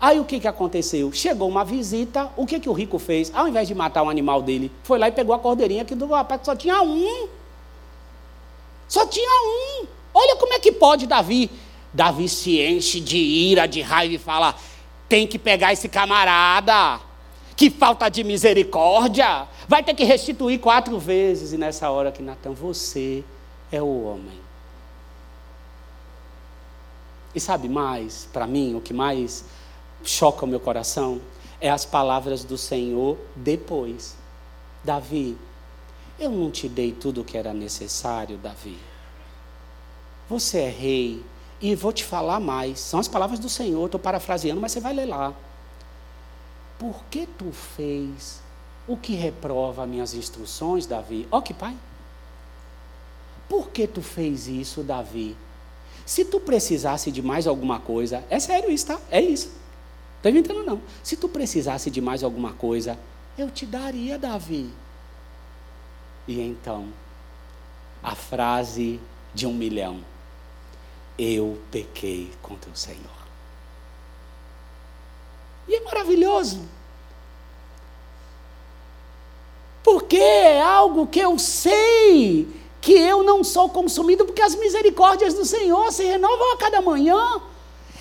[0.00, 1.12] Aí o que, que aconteceu?
[1.12, 3.30] Chegou uma visita, o que, que o rico fez?
[3.32, 6.06] Ao invés de matar o animal dele, foi lá e pegou a cordeirinha que do
[6.06, 7.28] rapaz que só tinha um.
[8.88, 9.86] Só tinha um.
[10.12, 11.48] Olha como é que pode Davi.
[11.92, 14.56] Davi se enche de ira, de raiva e fala:
[15.08, 17.00] tem que pegar esse camarada.
[17.62, 19.46] Que falta de misericórdia.
[19.68, 21.52] Vai ter que restituir quatro vezes.
[21.52, 23.22] E nessa hora que Natan, você
[23.70, 24.40] é o homem.
[27.32, 29.44] E sabe mais, para mim, o que mais
[30.02, 31.20] choca o meu coração
[31.60, 34.16] é as palavras do Senhor depois.
[34.82, 35.38] Davi,
[36.18, 38.76] eu não te dei tudo o que era necessário, Davi.
[40.28, 41.24] Você é rei
[41.60, 42.80] e vou te falar mais.
[42.80, 45.32] São as palavras do Senhor, estou parafraseando, mas você vai ler lá.
[46.82, 48.42] Por que tu fez
[48.88, 51.28] o que reprova minhas instruções, Davi?
[51.30, 51.76] Ó que pai.
[53.48, 55.36] Por que tu fez isso, Davi?
[56.04, 58.98] Se tu precisasse de mais alguma coisa, é sério isso, tá?
[59.12, 59.52] É isso.
[60.16, 60.82] Estou inventando não.
[61.04, 62.98] Se tu precisasse de mais alguma coisa,
[63.38, 64.68] eu te daria, Davi.
[66.26, 66.88] E então,
[68.02, 68.98] a frase
[69.32, 70.00] de um milhão:
[71.16, 73.21] Eu pequei contra o Senhor.
[75.68, 76.60] E é maravilhoso.
[79.82, 82.48] Porque é algo que eu sei
[82.80, 87.40] que eu não sou consumido, porque as misericórdias do Senhor se renovam a cada manhã.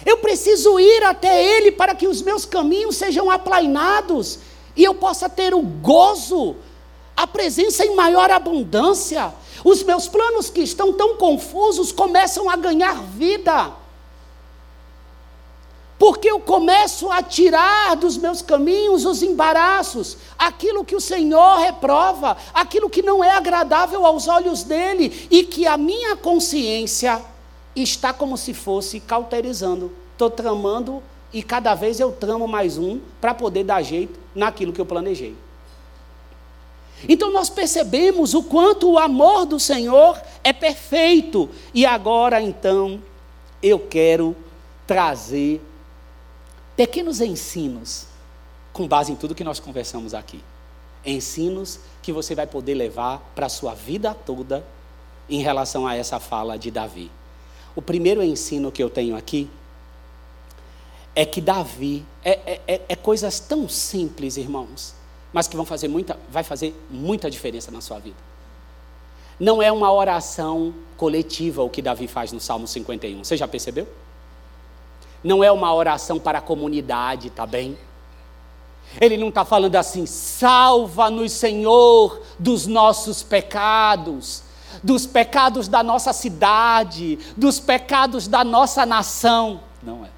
[0.06, 4.40] Eu preciso ir até Ele para que os meus caminhos sejam aplainados
[4.76, 6.56] e eu possa ter o gozo,
[7.16, 9.34] a presença em maior abundância.
[9.64, 13.81] Os meus planos que estão tão confusos começam a ganhar vida.
[16.02, 22.36] Porque eu começo a tirar dos meus caminhos os embaraços, aquilo que o Senhor reprova,
[22.56, 27.22] aquilo que não é agradável aos olhos dele e que a minha consciência
[27.76, 29.92] está como se fosse cauterizando.
[30.14, 34.82] Estou tramando e cada vez eu tramo mais um para poder dar jeito naquilo que
[34.82, 35.36] eu planejei.
[37.08, 41.48] Então nós percebemos o quanto o amor do Senhor é perfeito.
[41.76, 43.00] E agora então
[43.62, 44.36] eu quero
[44.88, 45.62] trazer
[46.76, 48.08] pequenos ensinos
[48.74, 50.44] com base em tudo que nós conversamos aqui.
[51.06, 54.66] Ensinos que você vai poder levar para a sua vida toda
[55.30, 57.12] em relação a essa fala de Davi.
[57.76, 59.50] O primeiro ensino que eu tenho aqui
[61.16, 64.94] é que Davi é, é, é, é, coisas tão simples, irmãos,
[65.34, 68.18] mas que vão fazer muita, vai fazer muita diferença na sua vida.
[69.40, 73.24] Não é uma oração coletiva o que Davi faz no Salmo 51.
[73.24, 73.88] Você já percebeu?
[75.24, 77.78] Não é uma oração para a comunidade, tá bem?
[79.00, 84.44] Ele não está falando assim, salva-nos, Senhor, dos nossos pecados
[84.84, 89.62] dos pecados da nossa cidade, dos pecados da nossa nação.
[89.82, 90.10] Não é.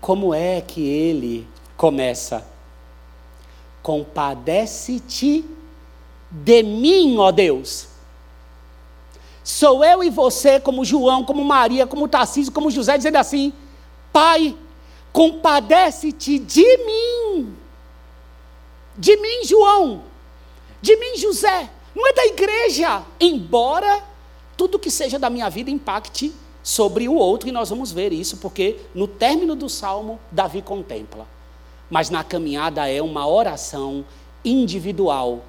[0.00, 1.46] Como é que ele
[1.76, 2.44] começa?
[3.82, 5.44] Compadece-te
[6.30, 7.88] de mim, ó Deus.
[9.44, 13.52] Sou eu e você, como João, como Maria, como Tarcísio, como José, dizendo assim:
[14.12, 14.56] Pai,
[15.12, 17.56] compadece-te de mim.
[18.96, 20.02] De mim, João.
[20.80, 21.70] De mim, José.
[21.94, 23.02] Não é da igreja.
[23.20, 24.02] Embora
[24.56, 26.32] tudo que seja da minha vida impacte
[26.62, 31.26] sobre o outro, e nós vamos ver isso, porque no término do salmo, Davi contempla.
[31.90, 34.04] Mas na caminhada é uma oração
[34.44, 35.42] individual,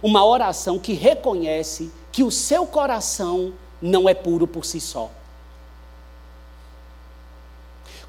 [0.00, 5.10] uma oração que reconhece que o seu coração não é puro por si só.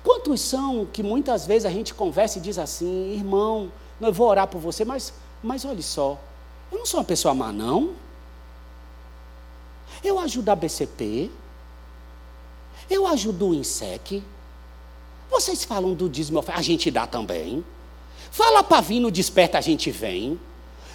[0.03, 4.47] Quantos são que muitas vezes a gente conversa e diz assim, irmão, eu vou orar
[4.47, 6.19] por você, mas, mas olhe só,
[6.69, 7.93] eu não sou uma pessoa má, não.
[10.03, 11.31] Eu ajudo a BCP,
[12.89, 14.21] eu ajudo o INSEC.
[15.29, 17.63] Vocês falam do dízimo, a gente dá também.
[18.29, 20.39] Fala para vir no desperta, a gente vem.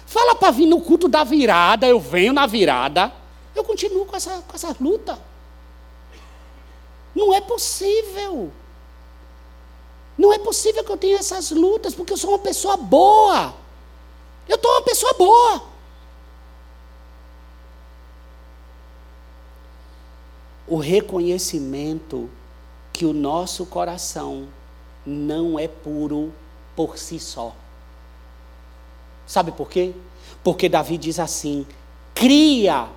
[0.09, 3.13] Fala para vir no culto da virada, eu venho na virada.
[3.55, 5.19] Eu continuo com essa, com essa luta.
[7.13, 8.51] Não é possível.
[10.17, 13.53] Não é possível que eu tenha essas lutas, porque eu sou uma pessoa boa.
[14.47, 15.61] Eu estou uma pessoa boa.
[20.67, 22.27] O reconhecimento
[22.91, 24.49] que o nosso coração
[25.05, 26.33] não é puro
[26.75, 27.53] por si só.
[29.29, 29.93] Sabe por quê?
[30.43, 31.63] Porque Davi diz assim:
[32.15, 32.87] cria,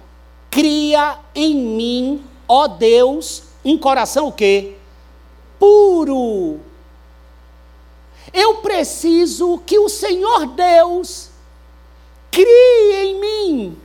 [0.50, 4.72] cria em mim, ó Deus, um coração o quê?
[5.58, 6.58] Puro.
[8.32, 11.28] Eu preciso que o Senhor Deus
[12.30, 13.78] crie em mim.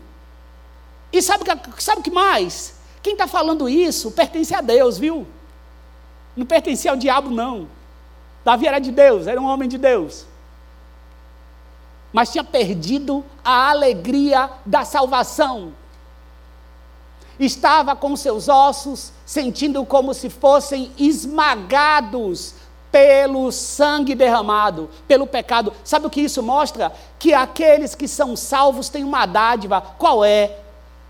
[1.11, 2.75] E sabe o sabe que mais?
[3.03, 5.27] Quem está falando isso pertence a Deus, viu?
[6.33, 7.67] Não pertencia ao diabo, não.
[8.45, 10.25] Davi era de Deus, era um homem de Deus.
[12.18, 15.72] Mas tinha perdido a alegria da salvação.
[17.39, 22.55] Estava com seus ossos sentindo como se fossem esmagados
[22.91, 25.72] pelo sangue derramado, pelo pecado.
[25.84, 26.91] Sabe o que isso mostra?
[27.20, 29.80] Que aqueles que são salvos têm uma dádiva.
[29.80, 30.57] Qual é?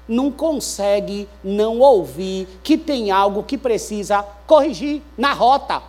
[0.10, 5.82] Não consegue não ouvir que tem algo que precisa corrigir na rota.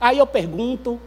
[0.00, 0.98] Aí eu pergunto: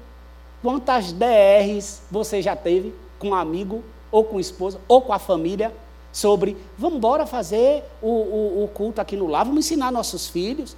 [0.65, 5.71] quantas DRs você já teve com um amigo, ou com esposa, ou com a família,
[6.11, 10.75] sobre vamos embora fazer o, o, o, culto aqui no lar, vamos ensinar nossos filhos.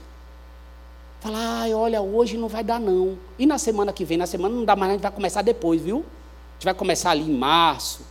[1.22, 3.18] Falar, olha, hoje não vai dar não.
[3.40, 5.82] E na semana que vem, na semana não dá mais, a gente vai começar depois,
[5.82, 6.00] viu?
[6.00, 8.02] A gente vai começar ali em março.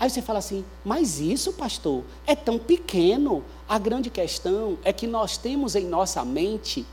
[0.00, 3.44] Aí você fala assim, mas isso, pastor, é tão pequeno.
[3.68, 6.86] A grande questão é que nós temos em nossa mente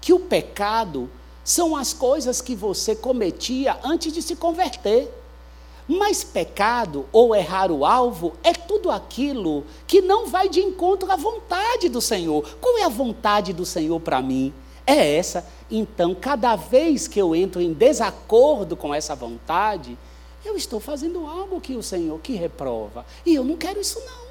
[0.00, 1.08] que o pecado
[1.48, 5.10] são as coisas que você cometia antes de se converter.
[5.88, 11.16] Mas pecado ou errar o alvo é tudo aquilo que não vai de encontro à
[11.16, 12.46] vontade do Senhor.
[12.60, 14.52] Qual é a vontade do Senhor para mim?
[14.86, 15.48] É essa.
[15.70, 19.96] Então, cada vez que eu entro em desacordo com essa vontade,
[20.44, 23.06] eu estou fazendo algo que o Senhor que reprova.
[23.24, 24.28] E eu não quero isso não.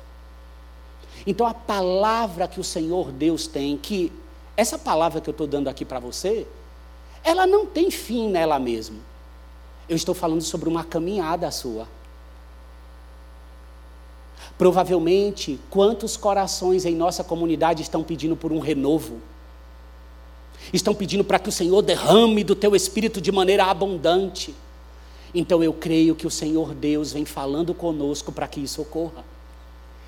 [1.25, 4.13] Então a palavra que o Senhor Deus tem, que
[4.55, 6.45] essa palavra que eu estou dando aqui para você,
[7.27, 8.99] ela não tem fim nela mesma.
[9.89, 11.85] Eu estou falando sobre uma caminhada sua.
[14.57, 19.19] Provavelmente, quantos corações em nossa comunidade estão pedindo por um renovo?
[20.71, 24.55] Estão pedindo para que o Senhor derrame do teu espírito de maneira abundante.
[25.33, 29.25] Então eu creio que o Senhor Deus vem falando conosco para que isso ocorra.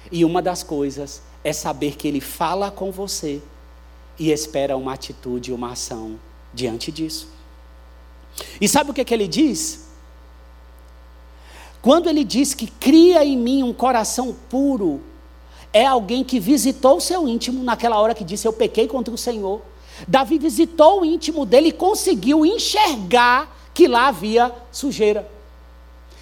[0.10, 3.42] E uma das coisas é saber que Ele fala com você
[4.18, 6.18] e espera uma atitude, uma ação
[6.54, 7.28] diante disso.
[8.60, 9.88] E sabe o que, que ele diz?
[11.82, 15.02] Quando ele diz que cria em mim um coração puro,
[15.72, 19.18] é alguém que visitou o seu íntimo naquela hora que disse: Eu pequei contra o
[19.18, 19.62] Senhor.
[20.08, 25.30] Davi visitou o íntimo dele e conseguiu enxergar que lá havia sujeira,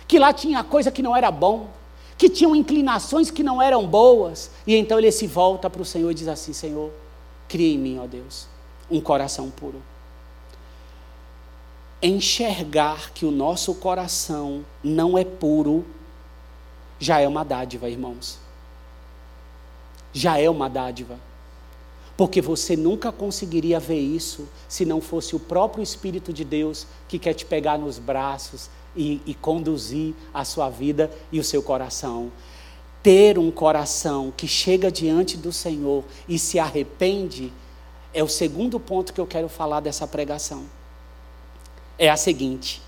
[0.08, 1.68] que lá tinha coisa que não era bom,
[2.18, 4.52] que tinham inclinações que não eram boas.
[4.66, 6.92] E então ele se volta para o Senhor e diz assim: Senhor,
[7.48, 8.48] Cria em mim, ó Deus,
[8.92, 9.82] um coração puro.
[12.02, 15.86] Enxergar que o nosso coração não é puro
[17.00, 18.40] já é uma dádiva, irmãos.
[20.14, 21.20] Já é uma dádiva.
[22.16, 27.20] Porque você nunca conseguiria ver isso se não fosse o próprio Espírito de Deus que
[27.20, 32.32] quer te pegar nos braços e, e conduzir a sua vida e o seu coração
[33.08, 37.54] ter um coração que chega diante do Senhor e se arrepende,
[38.14, 40.66] é o segundo ponto que eu quero falar dessa pregação.
[41.98, 42.82] É a seguinte: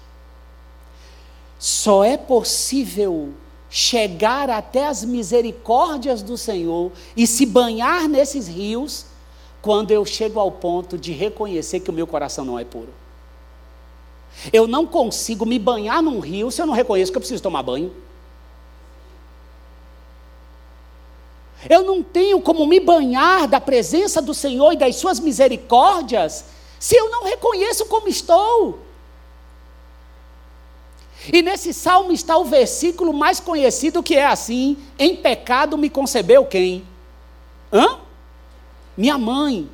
[1.58, 3.34] só é possível
[3.70, 9.06] chegar até as misericórdias do Senhor e se banhar nesses rios
[9.62, 12.94] quando eu chego ao ponto de reconhecer que o meu coração não é puro.
[14.54, 17.62] Eu não consigo me banhar num rio se eu não reconheço que eu preciso tomar
[17.62, 17.94] banho.
[21.70, 26.46] Eu não tenho como me banhar da presença do Senhor e das suas misericórdias
[26.80, 28.80] se eu não reconheço como estou.
[31.32, 36.46] E nesse salmo está o versículo mais conhecido que é assim: Em pecado me concebeu
[36.46, 36.84] quem?
[37.72, 38.00] Hã?
[38.96, 39.70] Minha mãe.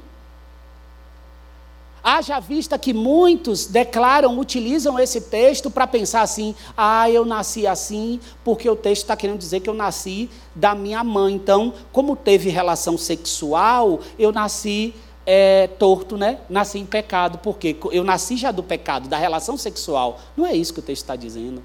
[2.08, 8.20] Haja vista que muitos declaram, utilizam esse texto para pensar assim: ah, eu nasci assim,
[8.44, 11.34] porque o texto está querendo dizer que eu nasci da minha mãe.
[11.34, 14.94] Então, como teve relação sexual, eu nasci
[15.26, 16.40] é, torto, né?
[16.50, 20.20] Nasci em pecado, porque eu nasci já do pecado, da relação sexual.
[20.38, 21.64] Não é isso que o texto está dizendo.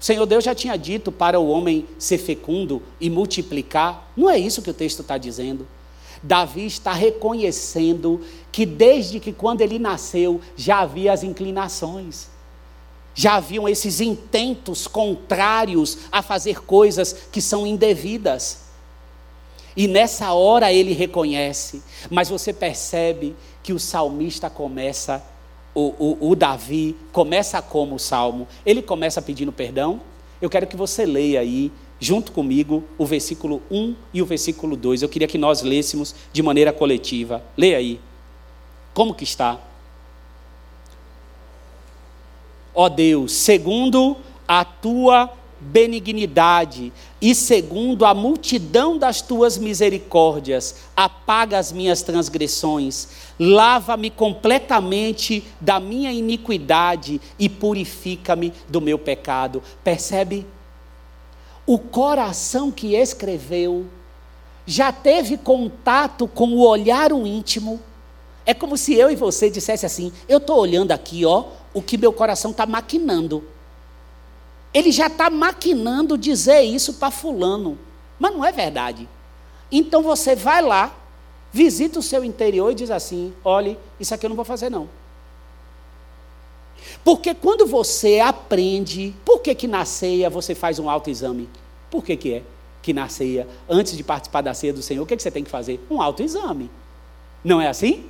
[0.00, 4.10] O Senhor Deus já tinha dito para o homem ser fecundo e multiplicar.
[4.16, 5.66] Não é isso que o texto está dizendo.
[6.22, 8.20] Davi está reconhecendo
[8.52, 12.28] que desde que quando ele nasceu já havia as inclinações.
[13.14, 18.65] Já haviam esses intentos contrários a fazer coisas que são indevidas.
[19.76, 25.22] E nessa hora ele reconhece, mas você percebe que o salmista começa,
[25.74, 28.48] o, o, o Davi começa como o salmo?
[28.64, 30.00] Ele começa pedindo perdão.
[30.40, 31.70] Eu quero que você leia aí,
[32.00, 35.02] junto comigo, o versículo 1 e o versículo 2.
[35.02, 37.42] Eu queria que nós lêssemos de maneira coletiva.
[37.54, 38.00] Leia aí.
[38.94, 39.60] Como que está?
[42.74, 44.16] Ó Deus, segundo
[44.48, 45.30] a tua
[45.72, 53.08] benignidade e segundo a multidão das tuas misericórdias, apaga as minhas transgressões,
[53.38, 59.62] lava-me completamente da minha iniquidade e purifica-me do meu pecado.
[59.82, 60.46] Percebe?
[61.66, 63.86] O coração que escreveu
[64.64, 67.80] já teve contato com o olhar íntimo.
[68.44, 71.44] É como se eu e você dissesse assim: eu estou olhando aqui, ó,
[71.74, 73.55] o que meu coração está maquinando.
[74.76, 77.78] Ele já está maquinando dizer isso para Fulano.
[78.18, 79.08] Mas não é verdade.
[79.72, 80.94] Então você vai lá,
[81.50, 84.86] visita o seu interior e diz assim: olhe, isso aqui eu não vou fazer, não.
[87.02, 91.48] Porque quando você aprende, por que, que na ceia você faz um autoexame?
[91.90, 92.42] Por que, que é
[92.82, 95.42] que na ceia, antes de participar da ceia do Senhor, o que, que você tem
[95.42, 95.80] que fazer?
[95.90, 96.70] Um autoexame.
[97.42, 98.04] Não é assim?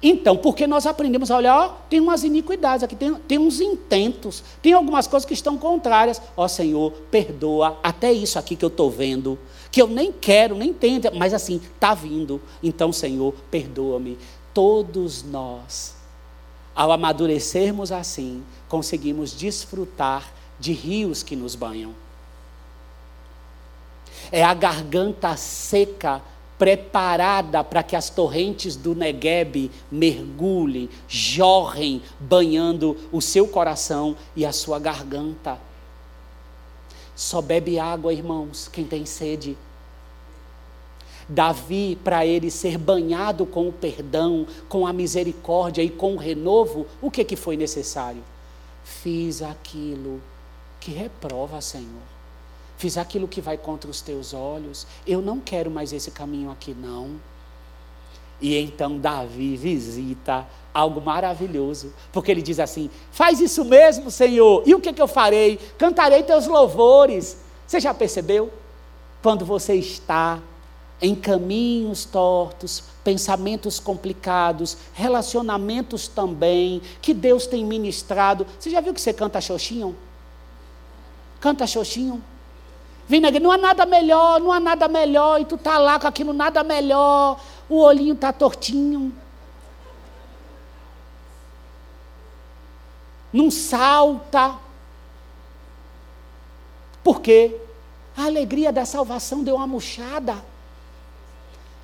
[0.00, 4.44] Então, porque nós aprendemos a olhar, ó, tem umas iniquidades aqui, tem, tem uns intentos,
[4.62, 6.22] tem algumas coisas que estão contrárias.
[6.36, 9.36] Ó Senhor, perdoa até isso aqui que eu estou vendo,
[9.72, 12.40] que eu nem quero, nem tento, mas assim, está vindo.
[12.62, 14.16] Então, Senhor, perdoa-me.
[14.54, 15.96] Todos nós,
[16.76, 21.92] ao amadurecermos assim, conseguimos desfrutar de rios que nos banham.
[24.30, 26.22] É a garganta seca
[26.58, 34.52] preparada para que as torrentes do Negueb mergulhem, jorrem, banhando o seu coração e a
[34.52, 35.58] sua garganta.
[37.14, 39.56] Só bebe água, irmãos, quem tem sede.
[41.28, 46.86] Davi, para ele ser banhado com o perdão, com a misericórdia e com o renovo,
[47.02, 48.22] o que, que foi necessário?
[48.82, 50.22] Fiz aquilo
[50.80, 52.17] que reprova, Senhor
[52.78, 56.72] fiz aquilo que vai contra os teus olhos, eu não quero mais esse caminho aqui,
[56.72, 57.20] não.
[58.40, 64.74] E então Davi visita algo maravilhoso, porque ele diz assim: Faz isso mesmo, Senhor, e
[64.74, 65.58] o que, que eu farei?
[65.76, 67.36] Cantarei teus louvores.
[67.66, 68.50] Você já percebeu?
[69.20, 70.40] Quando você está
[71.02, 78.46] em caminhos tortos, pensamentos complicados, relacionamentos também, que Deus tem ministrado.
[78.58, 79.96] Você já viu que você canta xoxinho?
[81.40, 82.22] Canta xoxinho?
[83.08, 85.98] Vem na igreja, não há nada melhor, não há nada melhor, e tu tá lá
[85.98, 89.14] com aquilo nada melhor, o olhinho tá tortinho.
[93.32, 94.56] Não salta.
[97.02, 97.56] Por quê?
[98.14, 100.44] A alegria da salvação deu uma murchada.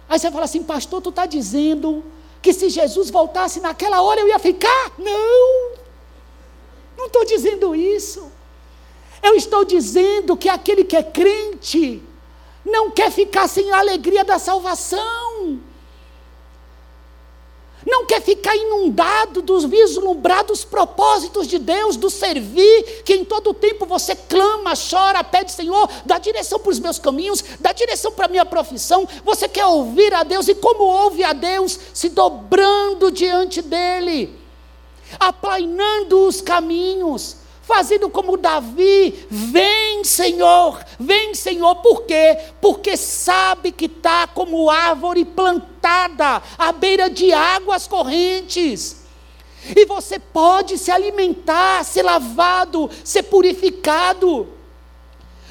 [0.06, 2.04] Aí você fala assim, pastor, tu está dizendo
[2.42, 4.92] que se Jesus voltasse naquela hora eu ia ficar?
[4.98, 5.72] Não,
[6.98, 8.30] não estou dizendo isso.
[9.24, 12.02] Eu estou dizendo que aquele que é crente
[12.62, 15.58] não quer ficar sem a alegria da salvação.
[17.86, 23.86] Não quer ficar inundado dos vislumbrados propósitos de Deus, do servir, que em todo tempo
[23.86, 28.28] você clama, chora, pede, Senhor, dá direção para os meus caminhos, dá direção para a
[28.28, 29.08] minha profissão.
[29.24, 31.78] Você quer ouvir a Deus, e como ouve a Deus?
[31.94, 34.38] Se dobrando diante dEle,
[35.18, 42.38] aplainando os caminhos fazendo como Davi: vem, Senhor, vem, Senhor, por quê?
[42.60, 49.04] Porque sabe que está como árvore plantada à beira de águas correntes.
[49.74, 54.53] E você pode se alimentar, ser lavado, ser purificado.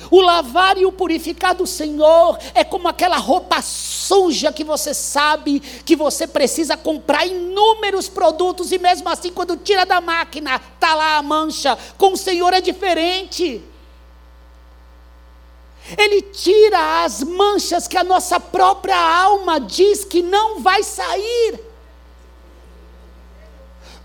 [0.09, 5.59] O lavar e o purificar do Senhor é como aquela roupa suja que você sabe
[5.59, 11.17] que você precisa comprar inúmeros produtos e mesmo assim quando tira da máquina, tá lá
[11.17, 11.77] a mancha.
[11.97, 13.63] Com o Senhor é diferente.
[15.97, 21.72] Ele tira as manchas que a nossa própria alma diz que não vai sair.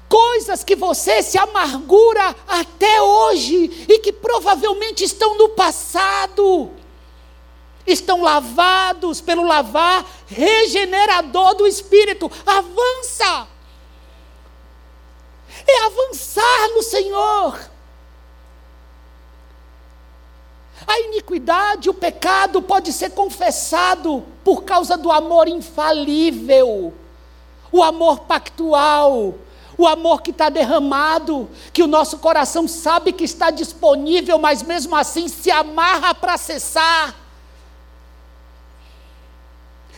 [0.09, 6.71] Coisas que você se amargura até hoje e que provavelmente estão no passado.
[7.87, 12.31] Estão lavados pelo lavar regenerador do Espírito.
[12.47, 13.49] Avança.
[15.67, 17.59] É avançar no Senhor.
[20.87, 26.95] A iniquidade, o pecado pode ser confessado por causa do amor infalível,
[27.71, 29.35] o amor pactual,
[29.79, 34.95] o amor que está derramado, que o nosso coração sabe que está disponível, mas mesmo
[34.95, 37.15] assim se amarra para cessar.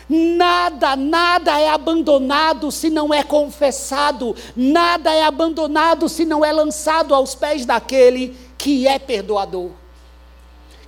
[0.08, 7.14] Nada, nada é abandonado se não é confessado, nada é abandonado se não é lançado
[7.14, 9.70] aos pés daquele que é perdoador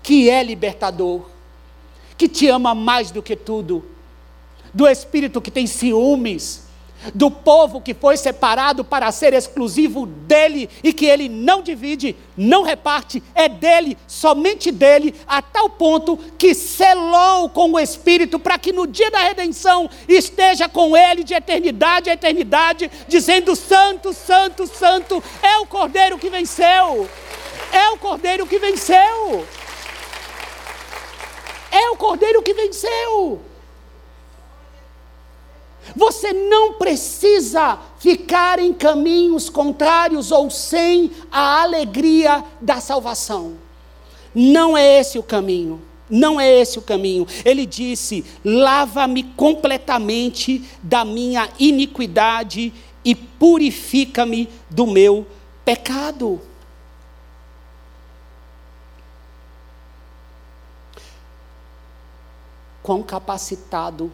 [0.02, 1.22] que é libertador,
[2.18, 3.84] que te ama mais do que tudo,
[4.74, 6.61] do espírito que tem ciúmes,
[7.14, 12.62] do povo que foi separado para ser exclusivo dele e que ele não divide, não
[12.62, 18.72] reparte, é dele, somente dele, a tal ponto que selou com o Espírito para que
[18.72, 25.22] no dia da redenção esteja com ele de eternidade a eternidade, dizendo: Santo, Santo, Santo,
[25.42, 27.08] é o Cordeiro que venceu,
[27.72, 29.46] é o Cordeiro que venceu.
[31.72, 33.40] É o cordeiro que venceu.
[35.96, 43.54] Você não precisa ficar em caminhos contrários ou sem a alegria da salvação.
[44.34, 45.82] Não é esse o caminho.
[46.08, 47.26] Não é esse o caminho.
[47.44, 52.72] Ele disse: lava-me completamente da minha iniquidade
[53.04, 55.26] e purifica-me do meu
[55.64, 56.40] pecado.
[62.82, 64.12] quão capacitado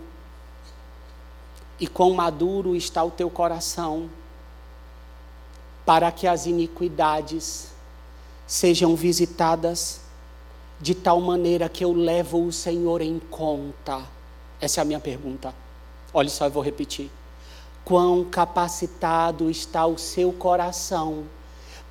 [1.81, 4.11] e quão maduro está o teu coração
[5.87, 7.69] para que as iniquidades
[8.47, 10.01] sejam visitadas
[10.81, 14.03] de tal maneira que eu levo o Senhor em conta.
[14.61, 15.55] Essa é a minha pergunta.
[16.13, 17.11] Olha só, eu vou repetir.
[17.85, 21.25] Quão capacitado está o seu coração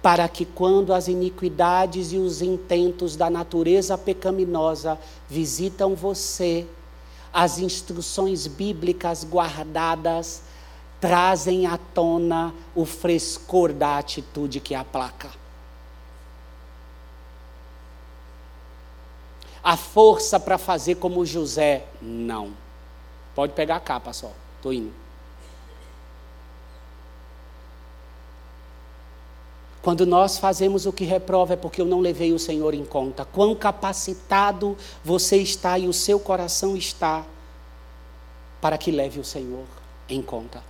[0.01, 6.67] para que quando as iniquidades e os intentos da natureza pecaminosa visitam você,
[7.37, 10.41] as instruções bíblicas guardadas
[10.99, 15.29] trazem à tona o frescor da atitude que aplaca.
[19.63, 22.53] A força para fazer como José, não.
[23.35, 24.91] Pode pegar a capa só, estou indo.
[29.87, 33.23] Quando nós fazemos o que reprova é porque eu não levei o Senhor em conta.
[33.23, 37.25] Quão capacitado você está e o seu coração está
[38.59, 39.63] para que leve o Senhor
[40.09, 40.61] em conta.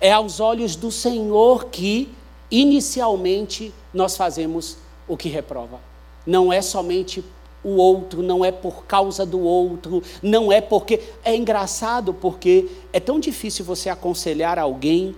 [0.00, 2.12] É aos olhos do Senhor que,
[2.50, 5.78] inicialmente, nós fazemos o que reprova.
[6.26, 7.24] Não é somente
[7.62, 11.00] o outro, não é por causa do outro, não é porque.
[11.22, 15.14] É engraçado porque é tão difícil você aconselhar alguém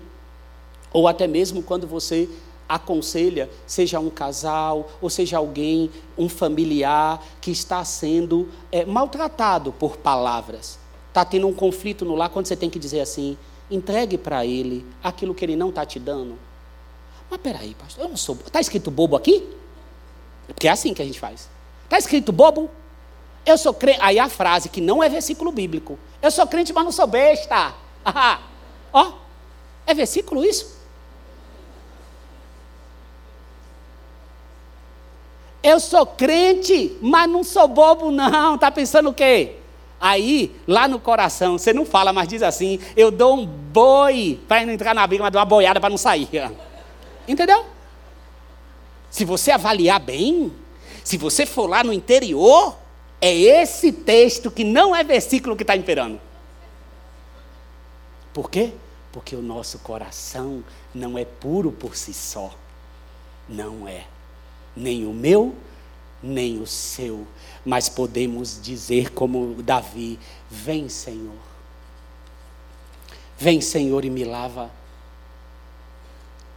[0.93, 2.29] ou até mesmo quando você
[2.69, 9.99] aconselha, seja um casal, ou seja alguém, um familiar que está sendo é, maltratado por
[9.99, 10.79] palavras.
[11.09, 13.37] Está tendo um conflito no lar, quando você tem que dizer assim,
[13.71, 16.39] entregue para ele aquilo que ele não está te dando.
[17.31, 18.37] Mas peraí, pastor, eu não sou.
[18.47, 19.47] Está escrito bobo aqui?
[20.47, 21.49] Porque é assim que a gente faz.
[21.85, 22.71] Está escrito bobo?
[23.45, 23.99] Eu sou crente.
[24.01, 25.99] Aí a frase que não é versículo bíblico.
[26.21, 27.75] Eu sou crente, mas não sou besta.
[28.93, 29.13] Ó,
[29.87, 30.82] é versículo isso?
[35.63, 38.57] Eu sou crente, mas não sou bobo, não.
[38.57, 39.57] Está pensando o quê?
[40.01, 44.67] Aí, lá no coração, você não fala, mas diz assim: eu dou um boi para
[44.67, 46.29] não entrar na briga, mas dou uma boiada para não sair.
[47.29, 47.65] Entendeu?
[49.09, 50.53] Se você avaliar bem,
[51.05, 52.77] se você for lá no interior,
[53.21, 56.21] é esse texto que não é versículo que está imperando.
[58.33, 58.73] Por quê?
[59.13, 62.51] Porque o nosso coração não é puro por si só.
[63.49, 64.05] Não é
[64.77, 65.55] nem o meu,
[66.23, 67.27] nem o seu,
[67.65, 70.19] mas podemos dizer como Davi:
[70.51, 71.53] Vem, Senhor.
[73.39, 74.71] Vem, Senhor, e me lava.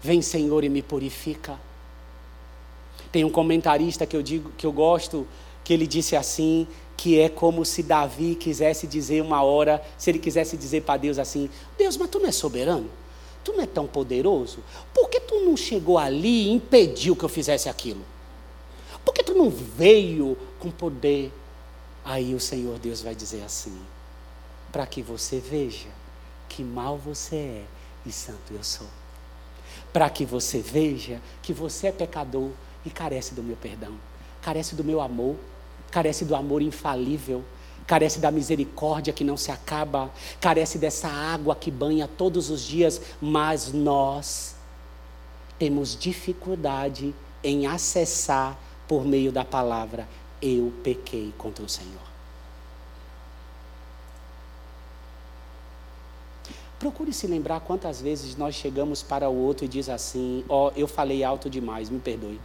[0.01, 1.59] Vem, Senhor, e me purifica.
[3.11, 5.25] Tem um comentarista que eu digo que eu gosto,
[5.63, 10.19] que ele disse assim, que é como se Davi quisesse dizer uma hora, se ele
[10.19, 12.89] quisesse dizer para Deus assim: Deus, mas tu não é soberano?
[13.45, 14.57] Tu não é tão poderoso?
[14.91, 18.03] Por que tu não chegou ali e impediu que eu fizesse aquilo?
[19.05, 21.31] Por que tu não veio com poder?
[22.03, 23.79] Aí o Senhor Deus vai dizer assim:
[24.71, 25.89] para que você veja
[26.49, 27.65] que mal você é
[28.03, 28.87] e santo eu sou.
[29.93, 32.49] Para que você veja que você é pecador
[32.83, 33.95] e carece do meu perdão,
[34.41, 35.35] carece do meu amor,
[35.91, 37.43] carece do amor infalível,
[37.85, 40.11] carece da misericórdia que não se acaba,
[40.41, 44.55] carece dessa água que banha todos os dias, mas nós
[45.59, 47.13] temos dificuldade
[47.43, 48.57] em acessar
[48.87, 50.07] por meio da palavra:
[50.41, 52.15] eu pequei contra o Senhor.
[56.77, 60.71] Procure se lembrar quantas vezes nós chegamos para o outro e diz assim: Ó, oh,
[60.75, 62.39] eu falei alto demais, me perdoe.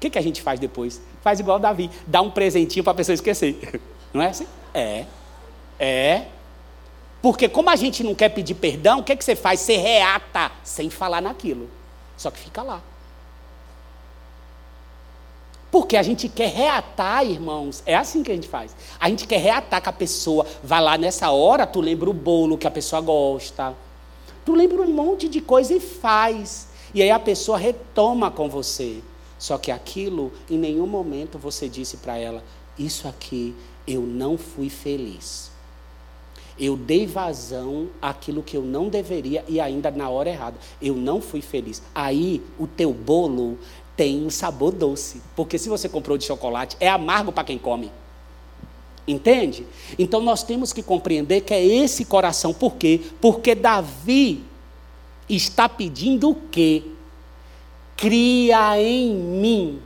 [0.00, 0.98] que, que a gente faz depois?
[1.20, 3.78] Faz igual Davi, dá um presentinho para a pessoa esquecer.
[4.14, 4.46] Não é assim?
[4.72, 5.04] É.
[5.78, 6.22] É.
[7.20, 9.60] Porque como a gente não quer pedir perdão, o que, que você faz?
[9.60, 11.68] Você reata sem falar naquilo.
[12.16, 12.80] Só que fica lá.
[15.70, 17.82] Porque a gente quer reatar, irmãos.
[17.84, 18.74] É assim que a gente faz.
[18.98, 20.46] A gente quer reatar com a pessoa.
[20.64, 23.76] Vai lá nessa hora, tu lembra o bolo que a pessoa gosta.
[24.46, 26.68] Tu lembra um monte de coisa e faz.
[26.94, 29.02] E aí a pessoa retoma com você.
[29.40, 32.44] Só que aquilo, em nenhum momento você disse para ela:
[32.78, 33.54] Isso aqui
[33.88, 35.50] eu não fui feliz.
[36.58, 40.58] Eu dei vazão àquilo que eu não deveria e ainda na hora errada.
[40.80, 41.82] Eu não fui feliz.
[41.94, 43.58] Aí o teu bolo
[43.96, 45.22] tem um sabor doce.
[45.34, 47.90] Porque se você comprou de chocolate, é amargo para quem come.
[49.08, 49.66] Entende?
[49.98, 52.52] Então nós temos que compreender que é esse coração.
[52.52, 53.00] Por quê?
[53.22, 54.44] Porque Davi
[55.30, 56.82] está pedindo o quê?
[58.00, 59.82] Cria em mim,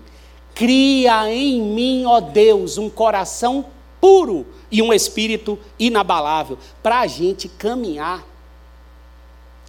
[0.54, 3.66] cria em mim, ó Deus, um coração
[4.00, 8.24] puro e um espírito inabalável, para a gente caminhar,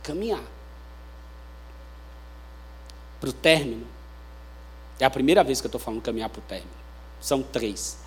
[0.03, 0.43] caminhar
[3.19, 3.95] para o término
[4.99, 6.71] é a primeira vez que eu estou falando caminhar para o término.
[7.19, 7.97] São três.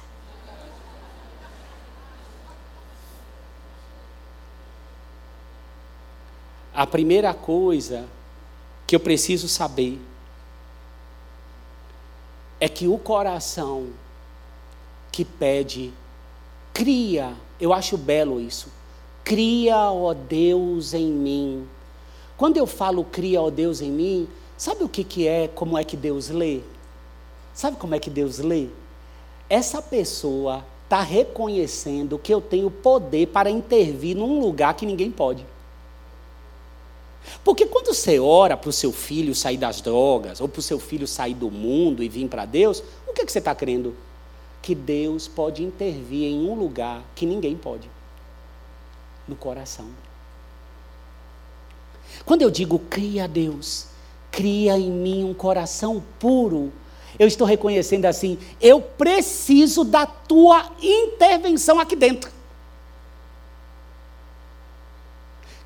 [6.72, 8.07] A primeira coisa
[8.86, 10.01] que eu preciso saber
[12.61, 13.88] é que o coração
[15.12, 15.92] que pede,
[16.72, 18.68] cria, eu acho belo isso,
[19.24, 21.68] cria, ó Deus, em mim.
[22.36, 25.84] Quando eu falo cria, ó Deus, em mim, sabe o que, que é, como é
[25.84, 26.61] que Deus lê?
[27.52, 28.68] Sabe como é que Deus lê?
[29.50, 35.44] Essa pessoa está reconhecendo que eu tenho poder para intervir num lugar que ninguém pode.
[37.44, 40.78] Porque quando você ora para o seu filho sair das drogas, ou para o seu
[40.78, 43.94] filho sair do mundo e vir para Deus, o que, é que você está crendo?
[44.60, 47.90] Que Deus pode intervir em um lugar que ninguém pode
[49.26, 49.86] no coração.
[52.24, 53.86] Quando eu digo cria Deus,
[54.30, 56.72] cria em mim um coração puro
[57.18, 62.38] eu estou reconhecendo assim: eu preciso da tua intervenção aqui dentro.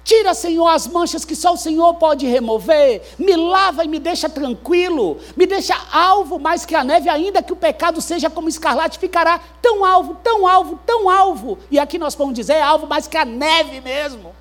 [0.05, 3.03] Tira, Senhor, as manchas que só o Senhor pode remover.
[3.19, 5.19] Me lava e me deixa tranquilo.
[5.37, 9.41] Me deixa alvo mais que a neve, ainda que o pecado seja como escarlate, ficará
[9.61, 11.59] tão alvo, tão alvo, tão alvo.
[11.71, 14.35] E aqui nós podemos dizer é alvo mais que a neve mesmo.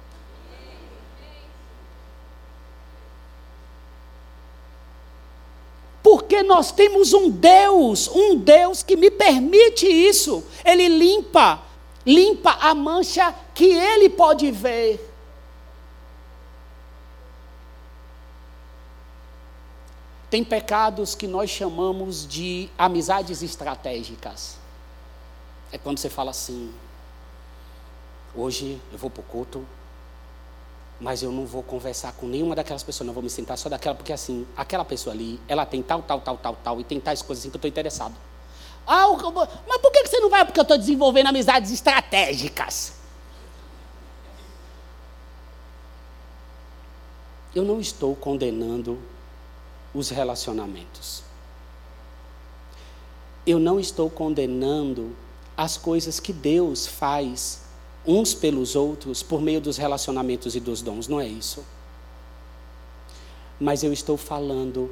[6.02, 10.44] Porque nós temos um Deus, um Deus que me permite isso.
[10.66, 11.62] Ele limpa,
[12.04, 15.11] limpa a mancha que ele pode ver.
[20.32, 24.56] Tem pecados que nós chamamos de amizades estratégicas.
[25.74, 26.74] É quando você fala assim:
[28.34, 29.68] hoje eu vou para o culto,
[31.02, 33.94] mas eu não vou conversar com nenhuma daquelas pessoas, não vou me sentar só daquela,
[33.94, 37.22] porque assim, aquela pessoa ali, ela tem tal, tal, tal, tal, tal, e tem tais
[37.22, 38.16] coisas assim que eu estou interessado.
[38.88, 39.08] Ah,
[39.68, 40.46] mas por que você não vai?
[40.46, 42.94] Porque eu estou desenvolvendo amizades estratégicas.
[47.54, 49.11] Eu não estou condenando
[49.94, 51.24] os relacionamentos.
[53.46, 55.16] Eu não estou condenando
[55.58, 57.62] as coisas que Deus faz
[58.06, 61.64] uns pelos outros por meio dos relacionamentos e dos dons, não é isso?
[63.60, 64.90] Mas eu estou falando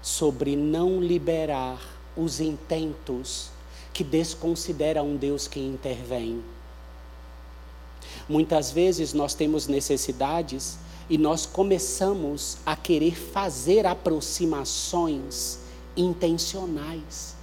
[0.00, 1.78] sobre não liberar
[2.16, 3.50] os intentos
[3.92, 6.42] que desconsideram um Deus que intervém.
[8.28, 10.78] Muitas vezes nós temos necessidades
[11.12, 15.58] e nós começamos a querer fazer aproximações
[15.94, 17.36] intencionais.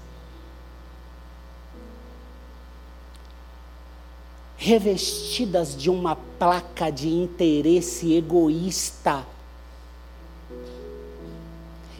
[4.57, 9.23] Revestidas de uma placa de interesse egoísta.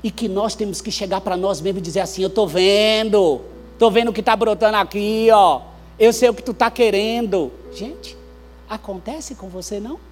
[0.02, 3.42] E que nós temos que chegar para nós mesmos e dizer assim: Eu estou vendo,
[3.74, 5.62] estou vendo o que está brotando aqui, ó.
[6.00, 7.52] Eu sei o que tu está querendo.
[7.72, 8.18] Gente,
[8.68, 10.09] acontece com você não?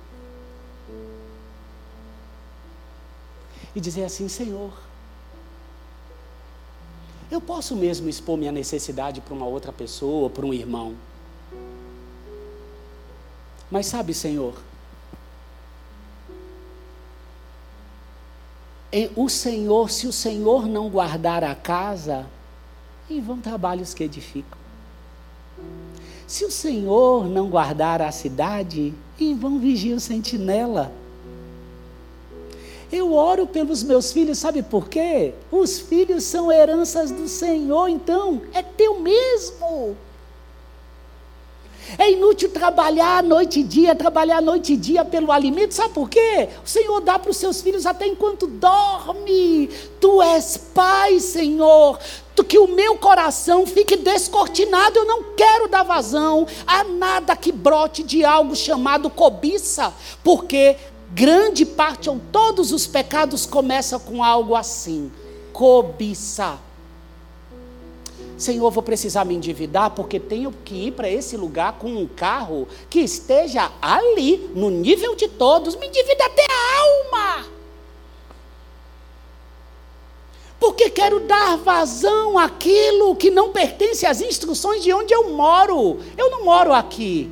[3.78, 4.74] E dizer assim: Senhor,
[7.30, 10.96] eu posso mesmo expor minha necessidade para uma outra pessoa, para um irmão.
[13.70, 14.56] Mas sabe, Senhor,
[19.16, 22.26] o Senhor, se o Senhor não guardar a casa,
[23.08, 24.58] em vão trabalhos que edificam.
[26.26, 30.92] Se o Senhor não guardar a cidade, em vão vigia o sentinela.
[32.92, 35.34] Eu oro pelos meus filhos, sabe por quê?
[35.52, 39.98] Os filhos são heranças do Senhor, então é teu mesmo.
[41.98, 46.50] É inútil trabalhar noite e dia, trabalhar noite e dia pelo alimento, sabe por quê?
[46.66, 49.70] O Senhor dá para os seus filhos até enquanto dorme.
[50.00, 51.98] Tu és pai, Senhor.
[52.36, 57.52] Tu, que o meu coração fique descortinado, eu não quero dar vazão a nada que
[57.52, 60.76] brote de algo chamado cobiça, porque
[61.12, 65.12] grande parte ou todos os pecados começam com algo assim:
[65.54, 66.60] cobiça.
[68.38, 72.68] Senhor, vou precisar me endividar porque tenho que ir para esse lugar com um carro
[72.88, 77.46] que esteja ali, no nível de todos, me endivida até a alma.
[80.60, 86.00] Porque quero dar vazão àquilo que não pertence às instruções de onde eu moro.
[86.16, 87.30] Eu não moro aqui.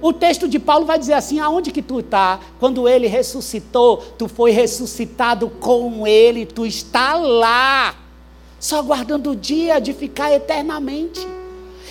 [0.00, 2.38] O texto de Paulo vai dizer assim: aonde que tu está?
[2.60, 7.96] Quando ele ressuscitou, tu foi ressuscitado com ele, tu está lá,
[8.60, 11.26] só aguardando o dia de ficar eternamente.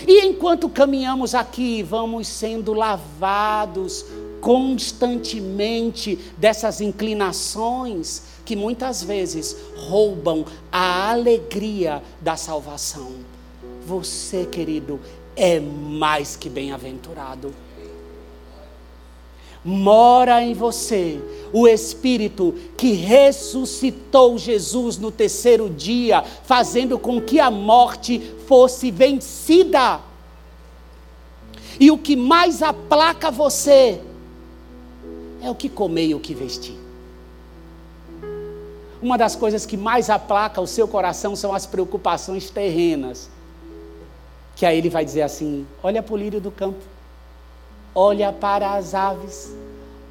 [0.08, 4.06] E enquanto caminhamos aqui, vamos sendo lavados
[4.40, 13.12] constantemente dessas inclinações que muitas vezes roubam a alegria da salvação.
[13.86, 15.00] Você, querido,
[15.36, 17.54] é mais que bem-aventurado
[19.68, 21.20] mora em você
[21.52, 30.00] o Espírito que ressuscitou Jesus no terceiro dia, fazendo com que a morte fosse vencida.
[31.78, 34.02] E o que mais aplaca você
[35.42, 36.78] é o que comer e o que vestir.
[39.02, 43.30] Uma das coisas que mais aplaca o seu coração são as preocupações terrenas.
[44.56, 46.97] Que aí ele vai dizer assim: olha o lírio do campo
[48.00, 49.58] olha para as aves,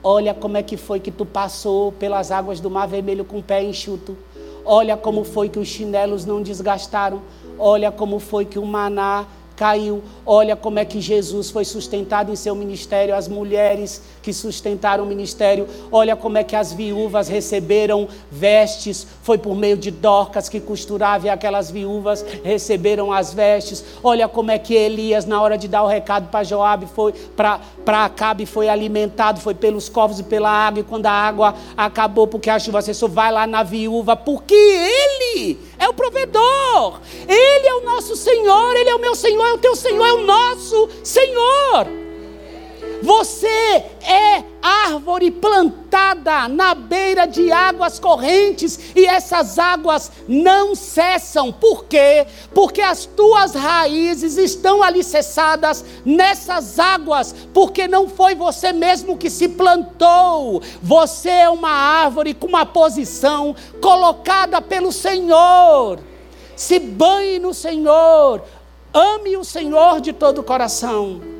[0.02, 3.42] olha como é que foi que tu passou pelas águas do Mar Vermelho com o
[3.44, 4.16] pé enxuto,
[4.64, 7.22] olha como foi que os chinelos não desgastaram,
[7.56, 9.24] olha como foi que o maná
[9.56, 10.02] caiu.
[10.24, 15.06] Olha como é que Jesus foi sustentado em seu ministério, as mulheres que sustentaram o
[15.06, 15.66] ministério.
[15.90, 21.26] Olha como é que as viúvas receberam vestes, foi por meio de Dorcas que costurava
[21.26, 23.84] e aquelas viúvas receberam as vestes.
[24.02, 28.04] Olha como é que Elias, na hora de dar o recado para Joabe, foi para
[28.04, 32.50] Acabe, foi alimentado, foi pelos covos e pela água, e quando a água acabou, porque
[32.50, 37.84] a chuva cessou, vai lá na viúva, porque ele é o provedor, ele é o
[37.84, 42.05] nosso Senhor, ele é o meu Senhor é o teu Senhor, é o nosso Senhor.
[43.02, 51.52] Você é árvore plantada na beira de águas correntes e essas águas não cessam.
[51.52, 52.26] Por quê?
[52.54, 59.48] Porque as tuas raízes estão alicerçadas nessas águas, porque não foi você mesmo que se
[59.48, 60.62] plantou.
[60.82, 66.00] Você é uma árvore com uma posição colocada pelo Senhor.
[66.56, 68.42] Se banhe no Senhor,
[68.92, 71.35] Ame o Senhor de todo o coração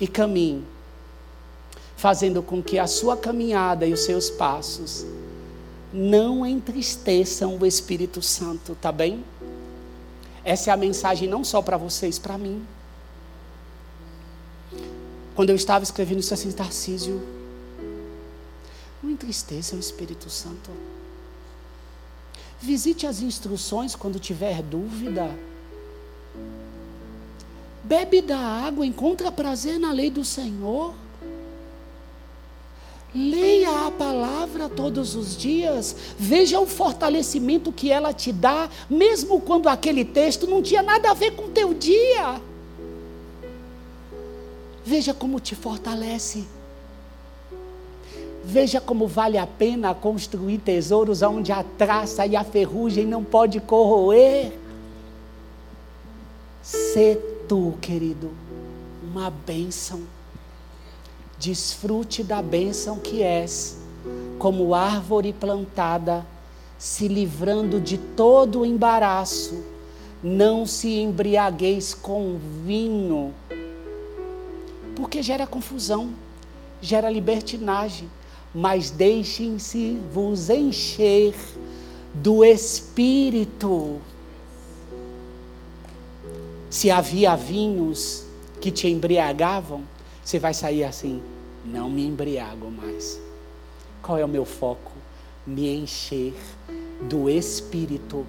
[0.00, 0.64] e caminhe,
[1.96, 5.06] fazendo com que a sua caminhada e os seus passos
[5.92, 9.24] não entristeçam o Espírito Santo, tá bem?
[10.44, 12.64] Essa é a mensagem não só para vocês, para mim.
[15.34, 17.22] Quando eu estava escrevendo isso assim, Tarcísio,
[19.02, 20.70] não entristeça o Espírito Santo.
[22.60, 25.30] Visite as instruções quando tiver dúvida.
[27.86, 30.92] Bebe da água, encontra prazer na lei do Senhor.
[33.14, 39.68] Leia a palavra todos os dias, veja o fortalecimento que ela te dá, mesmo quando
[39.68, 42.40] aquele texto não tinha nada a ver com o teu dia.
[44.84, 46.44] Veja como te fortalece.
[48.44, 53.60] Veja como vale a pena construir tesouros onde a traça e a ferrugem não pode
[53.60, 54.52] corroer.
[56.60, 58.30] Sê tu, querido,
[59.02, 60.02] uma bênção.
[61.38, 63.78] Desfrute da bênção que és,
[64.38, 66.26] como árvore plantada,
[66.78, 69.62] se livrando de todo o embaraço.
[70.22, 73.34] Não se embriagueis com vinho,
[74.96, 76.10] porque gera confusão,
[76.80, 78.08] gera libertinagem
[78.56, 81.34] mas deixem-se vos encher
[82.14, 84.00] do Espírito.
[86.68, 88.24] Se havia vinhos
[88.60, 89.84] que te embriagavam,
[90.24, 91.22] você vai sair assim:
[91.64, 93.20] não me embriago mais.
[94.02, 94.92] Qual é o meu foco?
[95.46, 96.34] Me encher
[97.02, 98.26] do Espírito.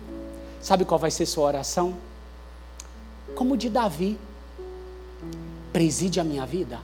[0.60, 1.96] Sabe qual vai ser sua oração?
[3.36, 4.18] Como de Davi:
[5.72, 6.80] preside a minha vida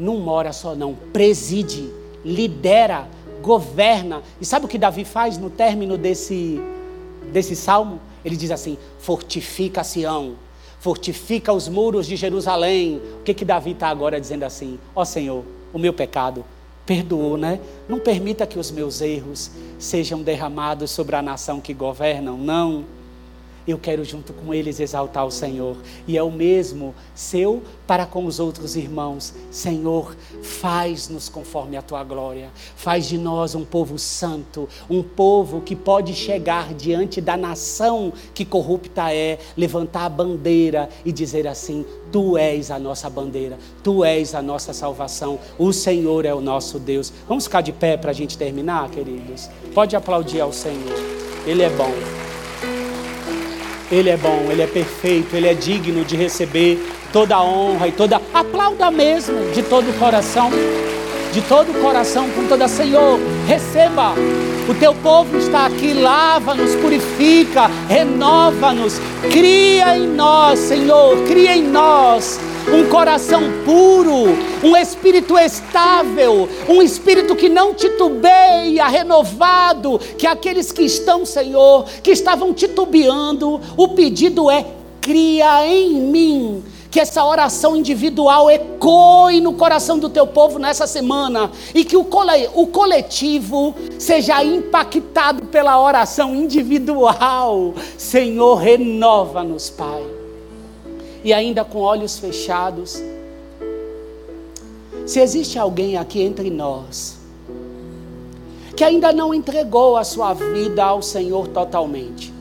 [0.00, 0.94] não mora só, não.
[1.12, 1.92] Preside,
[2.24, 3.06] lidera,
[3.42, 4.22] governa.
[4.40, 6.58] E sabe o que Davi faz no término desse,
[7.30, 8.00] desse salmo?
[8.24, 10.34] Ele diz assim: fortifica Sião,
[10.78, 13.00] fortifica os muros de Jerusalém.
[13.20, 14.78] O que, que Davi está agora dizendo assim?
[14.94, 16.44] Ó oh, Senhor, o meu pecado
[16.84, 17.60] perdoou, né?
[17.88, 22.84] Não permita que os meus erros sejam derramados sobre a nação que governam, não
[23.70, 25.76] eu quero junto com eles exaltar o Senhor.
[26.06, 29.34] E é o mesmo seu para com os outros irmãos.
[29.50, 32.50] Senhor, faz-nos conforme a tua glória.
[32.76, 38.44] Faz de nós um povo santo, um povo que pode chegar diante da nação que
[38.44, 44.34] corrupta é, levantar a bandeira e dizer assim: Tu és a nossa bandeira, Tu és
[44.34, 47.12] a nossa salvação, o Senhor é o nosso Deus.
[47.28, 49.48] Vamos ficar de pé para a gente terminar, queridos?
[49.74, 50.98] Pode aplaudir ao Senhor,
[51.46, 52.39] Ele é bom.
[53.90, 56.78] Ele é bom, Ele é perfeito, Ele é digno de receber
[57.12, 58.20] toda a honra e toda.
[58.32, 60.50] Aplauda mesmo de todo o coração,
[61.32, 64.14] de todo o coração, com toda Senhor, receba.
[64.68, 69.00] O teu povo está aqui, lava-nos, purifica, renova-nos,
[69.32, 72.38] cria em nós, Senhor, cria em nós
[72.68, 80.82] um coração puro, um espírito estável, um espírito que não titubeia, renovado, que aqueles que
[80.82, 84.66] estão, Senhor, que estavam titubeando, o pedido é:
[85.00, 91.50] cria em mim que essa oração individual ecoe no coração do teu povo nessa semana
[91.72, 97.74] e que o, coletivo seja impactado pela oração individual.
[97.96, 100.19] Senhor, renova-nos, Pai
[101.22, 103.02] e ainda com olhos fechados.
[105.06, 107.18] Se existe alguém aqui entre nós
[108.76, 112.32] que ainda não entregou a sua vida ao Senhor totalmente,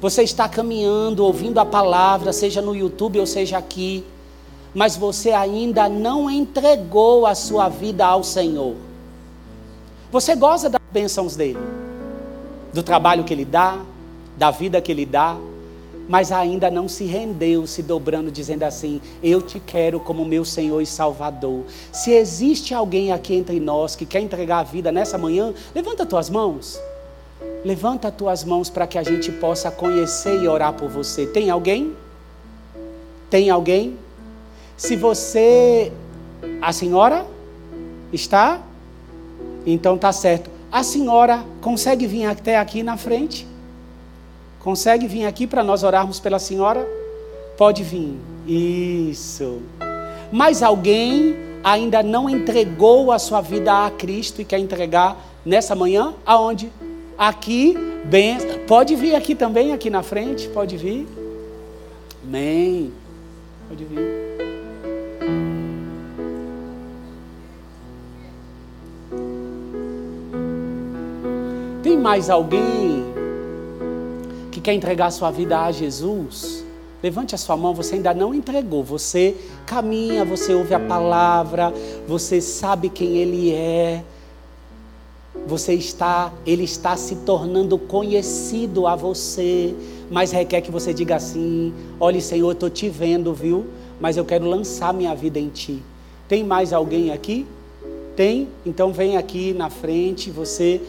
[0.00, 4.02] você está caminhando, ouvindo a palavra, seja no YouTube ou seja aqui,
[4.74, 8.74] mas você ainda não entregou a sua vida ao Senhor.
[10.10, 11.58] Você goza das bênçãos dele,
[12.72, 13.78] do trabalho que ele dá,
[14.36, 15.36] da vida que ele dá,
[16.10, 20.80] mas ainda não se rendeu, se dobrando, dizendo assim: Eu te quero como meu Senhor
[20.80, 21.62] e Salvador.
[21.92, 26.28] Se existe alguém aqui entre nós que quer entregar a vida nessa manhã, levanta tuas
[26.28, 26.80] mãos.
[27.64, 31.26] Levanta tuas mãos para que a gente possa conhecer e orar por você.
[31.26, 31.94] Tem alguém?
[33.30, 33.96] Tem alguém?
[34.76, 35.92] Se você.
[36.60, 37.24] A senhora?
[38.12, 38.60] Está?
[39.64, 40.50] Então tá certo.
[40.72, 43.46] A senhora consegue vir até aqui na frente?
[44.60, 46.86] Consegue vir aqui para nós orarmos pela senhora?
[47.56, 48.14] Pode vir.
[48.46, 49.62] Isso.
[50.30, 51.34] Mas alguém
[51.64, 56.14] ainda não entregou a sua vida a Cristo e quer entregar nessa manhã?
[56.26, 56.70] Aonde?
[57.16, 58.38] Aqui, bem.
[58.66, 60.48] Pode vir aqui também, aqui na frente.
[60.48, 61.06] Pode vir.
[62.22, 62.92] Amém.
[63.66, 63.98] Pode vir.
[71.82, 72.99] Tem mais alguém
[74.60, 76.64] que quer entregar sua vida a Jesus,
[77.02, 79.34] levante a sua mão, você ainda não entregou, você
[79.66, 81.72] caminha, você ouve a palavra,
[82.06, 84.04] você sabe quem Ele é,
[85.46, 89.74] você está, Ele está se tornando conhecido a você,
[90.10, 93.66] mas requer que você diga assim: olhe, Senhor, eu estou te vendo, viu?
[93.98, 95.82] Mas eu quero lançar minha vida em Ti.
[96.28, 97.46] Tem mais alguém aqui?
[98.14, 98.48] Tem?
[98.66, 100.80] Então vem aqui na frente, você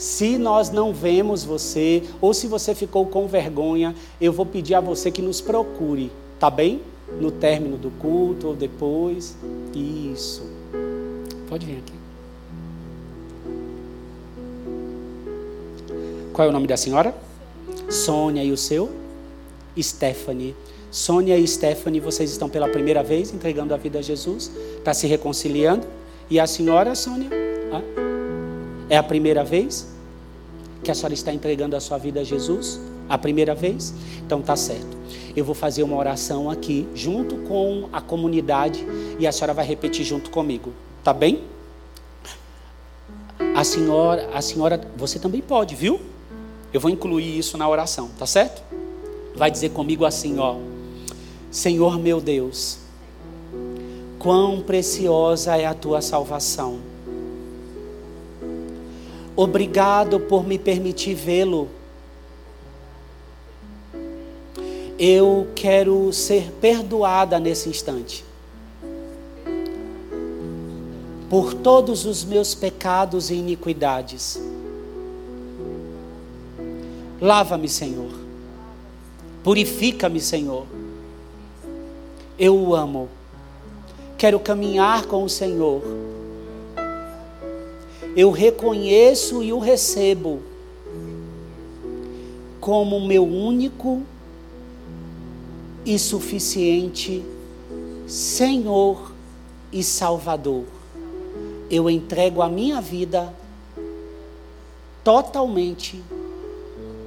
[0.00, 4.80] se nós não vemos você, ou se você ficou com vergonha, eu vou pedir a
[4.80, 6.80] você que nos procure, tá bem?
[7.20, 9.36] No término do culto ou depois.
[9.74, 10.42] Isso.
[11.46, 11.92] Pode vir aqui.
[16.32, 17.14] Qual é o nome da senhora?
[17.90, 18.88] Sônia e o seu?
[19.78, 20.56] Stephanie.
[20.90, 24.50] Sônia e Stephanie, vocês estão pela primeira vez entregando a vida a Jesus?
[24.78, 25.86] Está se reconciliando?
[26.30, 27.28] E a senhora, Sônia?
[28.90, 29.86] É a primeira vez
[30.82, 32.80] que a senhora está entregando a sua vida a Jesus?
[33.08, 33.94] A primeira vez?
[34.26, 34.98] Então tá certo.
[35.36, 38.84] Eu vou fazer uma oração aqui junto com a comunidade
[39.16, 40.72] e a senhora vai repetir junto comigo.
[41.04, 41.44] Tá bem?
[43.54, 46.00] A senhora, a senhora, você também pode, viu?
[46.72, 48.62] Eu vou incluir isso na oração, tá certo?
[49.36, 50.56] Vai dizer comigo assim, ó:
[51.48, 52.78] Senhor meu Deus,
[54.18, 56.89] quão preciosa é a tua salvação.
[59.36, 61.68] Obrigado por me permitir vê-lo.
[64.98, 68.24] Eu quero ser perdoada nesse instante.
[71.28, 74.42] Por todos os meus pecados e iniquidades.
[77.20, 78.10] Lava-me, Senhor.
[79.42, 80.66] Purifica-me, Senhor.
[82.38, 83.08] Eu o amo
[84.20, 85.80] quero caminhar com o Senhor.
[88.20, 90.42] Eu reconheço e o recebo
[92.60, 94.02] como meu único
[95.86, 97.24] e suficiente
[98.06, 99.10] Senhor
[99.72, 100.64] e Salvador.
[101.70, 103.32] Eu entrego a minha vida
[105.02, 105.98] totalmente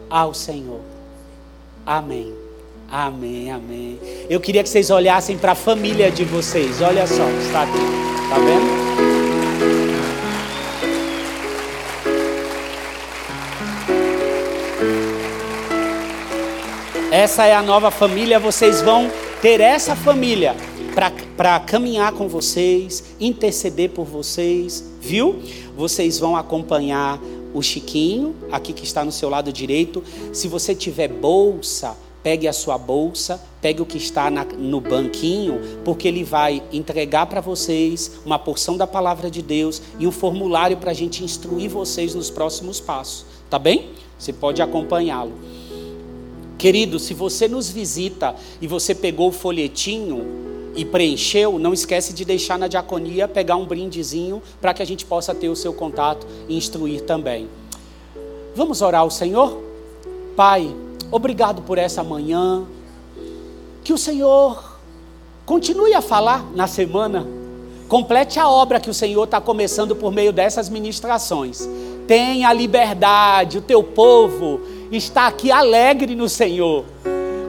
[0.10, 0.82] ao Senhor.
[1.86, 2.34] Amém.
[2.90, 4.00] Amém, amém.
[4.28, 6.82] Eu queria que vocês olhassem para a família de vocês.
[6.82, 7.78] Olha só, está aqui.
[8.24, 8.93] Está vendo?
[17.24, 18.38] Essa é a nova família.
[18.38, 19.10] Vocês vão
[19.42, 20.58] ter essa família
[21.38, 25.42] para caminhar com vocês, interceder por vocês, viu?
[25.74, 27.18] Vocês vão acompanhar
[27.54, 30.04] o Chiquinho, aqui que está no seu lado direito.
[30.34, 35.62] Se você tiver bolsa, pegue a sua bolsa, pegue o que está na, no banquinho,
[35.86, 40.76] porque ele vai entregar para vocês uma porção da palavra de Deus e um formulário
[40.76, 43.26] para a gente instruir vocês nos próximos passos.
[43.50, 43.92] Tá bem?
[44.20, 45.63] Você pode acompanhá-lo.
[46.64, 52.24] Querido, se você nos visita e você pegou o folhetinho e preencheu, não esquece de
[52.24, 56.26] deixar na diaconia pegar um brindezinho para que a gente possa ter o seu contato
[56.48, 57.50] e instruir também.
[58.56, 59.62] Vamos orar ao Senhor?
[60.38, 60.74] Pai,
[61.12, 62.64] Obrigado por essa manhã.
[63.84, 64.80] Que o Senhor
[65.46, 67.28] continue a falar na semana.
[67.90, 71.70] Complete a obra que o Senhor está começando por meio dessas ministrações.
[72.08, 74.60] Tenha liberdade, o teu povo
[74.98, 76.86] está aqui alegre no Senhor.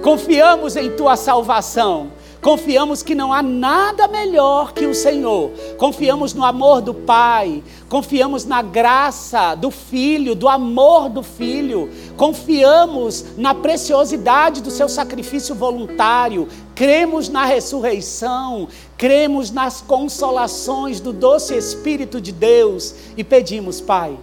[0.03, 2.11] Confiamos em tua salvação
[2.45, 5.51] Confiamos que não há nada melhor que o Senhor.
[5.79, 7.65] Confiamos no amor do Pai.
[7.89, 11.89] Confiamos na graça do Filho, do amor do Filho.
[12.19, 16.47] Confiamos na preciosidade do seu sacrifício voluntário.
[16.75, 18.69] Cremos na ressurreição.
[18.99, 22.95] Cremos nas consolações do doce Espírito de Deus.
[23.17, 24.19] E pedimos, Pai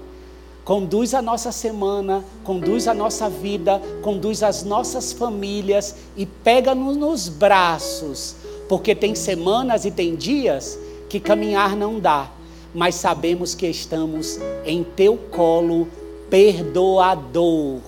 [0.64, 7.28] conduz a nossa semana, conduz a nossa vida, conduz as nossas famílias e pega-nos nos
[7.28, 8.36] braços,
[8.70, 10.78] porque tem semanas e tem dias
[11.10, 12.30] que caminhar não dá,
[12.74, 15.88] mas sabemos que estamos em teu colo
[16.30, 17.80] perdoador.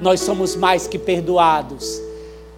[0.00, 2.00] Nós somos mais que perdoados.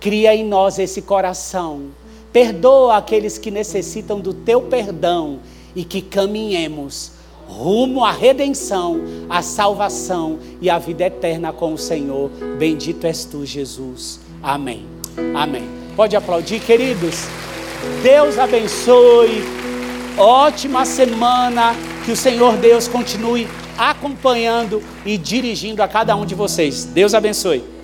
[0.01, 1.89] Cria em nós esse coração.
[2.33, 5.41] Perdoa aqueles que necessitam do teu perdão
[5.77, 7.18] e que caminhemos
[7.49, 12.31] rumo à redenção, à salvação e à vida eterna com o Senhor.
[12.59, 14.21] Bendito és tu, Jesus.
[14.43, 14.87] Amém.
[15.35, 15.65] Amém.
[15.97, 17.27] Pode aplaudir, queridos.
[18.03, 19.43] Deus abençoe.
[20.17, 21.75] Ótima semana.
[22.05, 23.47] Que o Senhor Deus continue
[23.77, 26.85] acompanhando e dirigindo a cada um de vocês.
[26.85, 27.78] Deus abençoe.